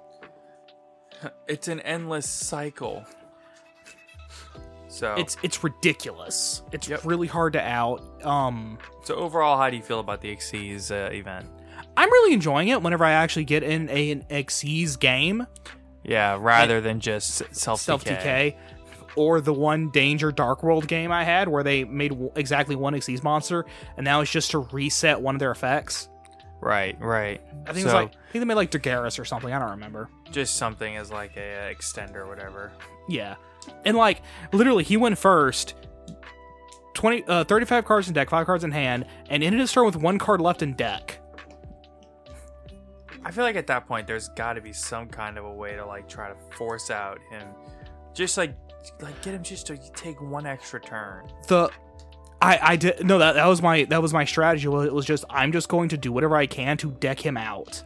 [1.48, 3.04] It's an endless cycle.
[4.88, 6.62] So It's it's ridiculous.
[6.72, 7.00] It's Yep.
[7.04, 8.02] really hard to out.
[8.24, 11.46] Um so overall, how do you feel about the Xyz uh, event?
[11.96, 15.46] I'm really enjoying it whenever I actually get in a, an Xyz game.
[16.04, 18.56] Yeah, rather than just self Self DK.
[19.14, 22.94] Or the one Danger Dark World game I had where they made w- exactly one
[22.94, 23.66] Xyz monster,
[23.98, 26.08] and now it's just to reset one of their effects.
[26.62, 27.42] Right, right.
[27.66, 29.52] I think so, it was like I think they made like Dragaris or something.
[29.52, 30.08] I don't remember.
[30.33, 32.72] Just something as like a uh, extender or whatever.
[33.09, 33.37] Yeah.
[33.85, 34.22] And like
[34.53, 35.74] literally he went first
[36.95, 39.97] 20 uh 35 cards in deck, 5 cards in hand and ended his turn with
[39.97, 41.18] one card left in deck.
[43.24, 45.76] I feel like at that point there's got to be some kind of a way
[45.76, 47.47] to like try to force out him,
[48.14, 48.55] just like
[49.01, 51.28] like get him just to take one extra turn.
[51.47, 51.70] The
[52.41, 54.66] I I did no that that was my that was my strategy.
[54.66, 57.85] It was just I'm just going to do whatever I can to deck him out.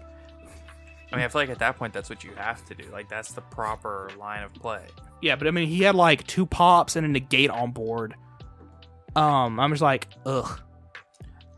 [1.13, 2.85] I mean, I feel like at that point that's what you have to do.
[2.91, 4.85] Like that's the proper line of play.
[5.23, 8.15] Yeah, but I mean he had like two pops and a negate on board.
[9.15, 10.61] Um I'm just like, ugh.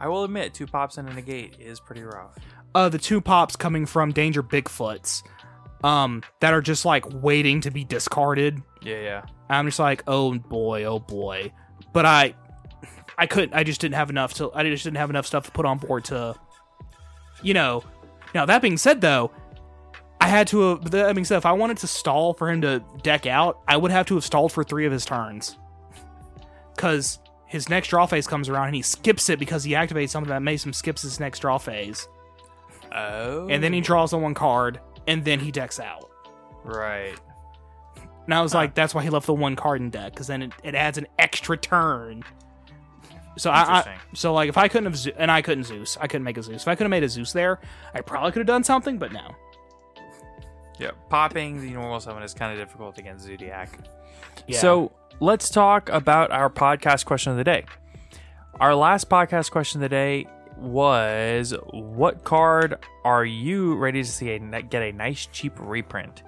[0.00, 2.36] I will admit, two pops and a negate is pretty rough.
[2.74, 5.22] Uh the two pops coming from Danger Bigfoots.
[5.82, 8.62] Um that are just like waiting to be discarded.
[8.82, 9.22] Yeah, yeah.
[9.50, 11.52] I'm just like, oh boy, oh boy.
[11.92, 12.34] But I,
[13.16, 13.54] I couldn't.
[13.54, 14.52] I just didn't have enough to.
[14.52, 16.34] I just didn't have enough stuff to put on board to,
[17.42, 17.82] you know.
[18.34, 19.30] Now that being said, though,
[20.20, 20.60] I had to.
[20.60, 23.76] Have, that being said, if I wanted to stall for him to deck out, I
[23.76, 25.58] would have to have stalled for three of his turns,
[26.76, 30.28] because his next draw phase comes around and he skips it because he activates something
[30.30, 32.06] that makes him skips his next draw phase,
[32.92, 33.48] Oh.
[33.48, 36.10] and then he draws on one card, and then he decks out.
[36.64, 37.14] Right.
[38.26, 40.42] And I was like, that's why he left the one card in deck because then
[40.42, 42.22] it, it adds an extra turn.
[43.38, 46.06] So I, I so like if I couldn't have Ze- and I couldn't Zeus, I
[46.06, 46.62] couldn't make a Zeus.
[46.62, 47.60] If I could have made a Zeus there,
[47.94, 49.34] I probably could have done something, but no.
[50.78, 50.90] Yeah.
[51.08, 53.78] Popping the normal summon is kind of difficult against Zodiac.
[54.46, 54.58] Yeah.
[54.58, 57.64] So let's talk about our podcast question of the day.
[58.60, 60.26] Our last podcast question of the day
[60.56, 66.22] was what card are you ready to see a, get a nice cheap reprint?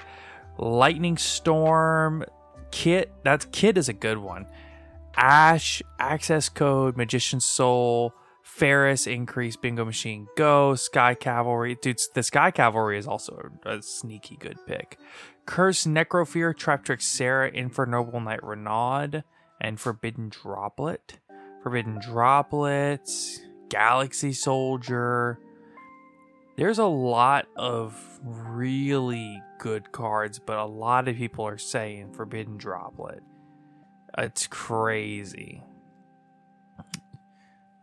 [0.58, 2.24] Lightning Storm,
[2.70, 3.12] Kit.
[3.24, 4.46] That's Kit is a good one.
[5.16, 11.76] Ash, Access Code, Magician's Soul, Ferris, Increase, Bingo Machine, Go, Sky Cavalry.
[11.80, 14.98] Dude, the Sky Cavalry is also a, sneaky good pick.
[15.46, 19.22] Curse, Necrofear, Traptrix, Sera, Infernoble Knight, Renaud,
[19.60, 21.18] and Forbidden Droplet.
[21.62, 25.38] Forbidden Droplets, Galaxy Soldier.
[26.56, 32.56] There's a lot of really good cards, but a lot of people are saying Forbidden
[32.56, 33.22] Droplet.
[34.18, 35.62] It's crazy.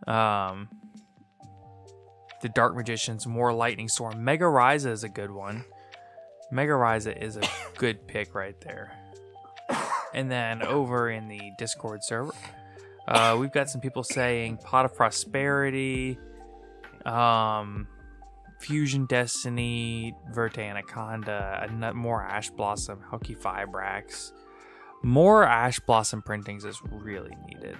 [0.06, 0.70] Um,
[2.42, 4.24] the Dark Magicians, more Lightning Storm.
[4.24, 5.64] Mega Ryza is a good one.
[6.52, 7.42] Mega Ryza is a
[7.78, 8.92] good pick right there.
[10.14, 12.34] And then over in the Discord server,
[13.08, 16.18] uh, we've got some people saying Pot of Prosperity,
[17.06, 17.88] um,
[18.60, 24.32] Fusion Destiny, Verte Anaconda, a nut, more Ash Blossom, Hokey Fibrax.
[25.04, 27.78] More Ash Blossom printings is really needed.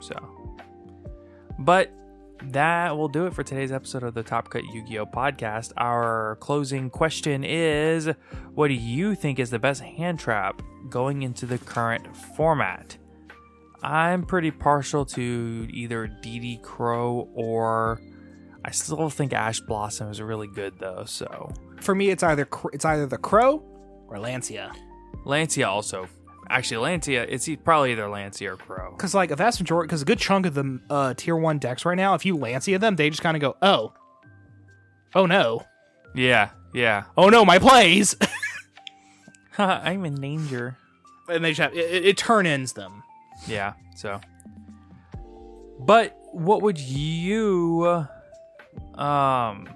[0.00, 0.14] So,
[1.58, 1.92] but
[2.44, 5.72] that will do it for today's episode of the Top Cut Yu Gi Oh podcast.
[5.76, 8.08] Our closing question is
[8.54, 12.96] What do you think is the best hand trap going into the current format?
[13.82, 18.00] I'm pretty partial to either DD Crow or
[18.64, 21.04] I still think Ash Blossom is really good though.
[21.06, 23.64] So, For me, it's either it's either the crow
[24.08, 24.72] or Lancea.
[25.24, 26.08] Lancea also.
[26.50, 28.90] Actually, Lancea, it's probably either Lancea or Pro.
[28.92, 31.84] Because like a vast majority, because a good chunk of the uh, tier one decks
[31.84, 33.92] right now, if you Lancea them, they just kind of go, oh,
[35.14, 35.62] oh no,
[36.14, 37.04] Yeah, yeah.
[37.18, 38.16] oh no, my plays,
[39.58, 40.76] I'm in danger.
[41.28, 43.02] and they just have, it, it, it turn ends them.
[43.46, 44.20] Yeah, so.
[45.80, 48.06] But what would you
[48.94, 49.68] um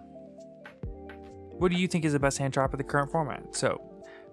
[1.59, 3.55] what do you think is the best hand drop of the current format?
[3.55, 3.81] So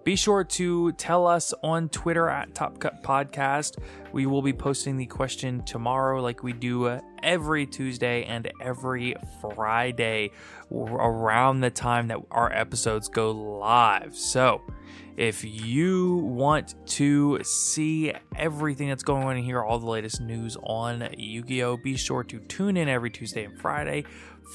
[0.03, 3.77] be sure to tell us on Twitter at Top Cut Podcast.
[4.11, 9.15] We will be posting the question tomorrow, like we do uh, every Tuesday and every
[9.41, 10.31] Friday
[10.71, 14.15] around the time that our episodes go live.
[14.15, 14.61] So
[15.17, 21.09] if you want to see everything that's going on here, all the latest news on
[21.17, 24.05] Yu Gi Oh!, be sure to tune in every Tuesday and Friday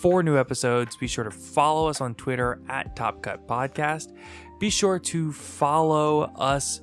[0.01, 0.97] for new episodes.
[0.97, 4.17] Be sure to follow us on Twitter at Top Cut Podcast.
[4.59, 6.81] Be sure to follow us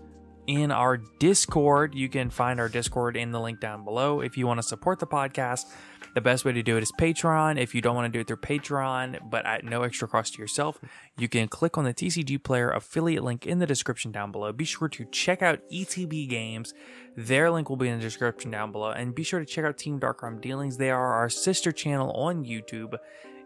[0.48, 1.96] in our Discord.
[1.96, 4.22] You can find our Discord in the link down below.
[4.22, 5.66] If you want to support the podcast,
[6.14, 7.58] the best way to do it is Patreon.
[7.58, 10.42] If you don't want to do it through Patreon, but at no extra cost to
[10.42, 10.80] yourself,
[11.18, 14.52] you can click on the TCG Player affiliate link in the description down below.
[14.52, 16.74] Be sure to check out ETB Games.
[17.16, 18.90] Their link will be in the description down below.
[18.90, 20.78] And be sure to check out Team Darkroom Dealings.
[20.78, 22.98] They are our sister channel on YouTube.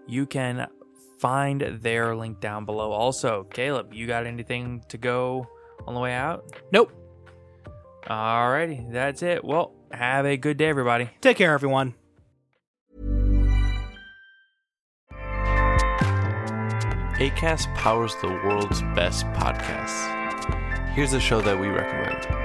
[0.08, 0.68] You can
[1.20, 2.92] find their link down below.
[2.92, 5.48] Also, Caleb, you got anything to go
[5.88, 6.46] on the way out?
[6.72, 6.92] Nope.
[8.08, 9.44] Alrighty, that's it.
[9.44, 11.10] Well, have a good day, everybody.
[11.22, 11.96] Take care, everyone.
[17.18, 20.12] ACAST powers the world's best podcasts.
[20.94, 22.45] Here's a show that we recommend.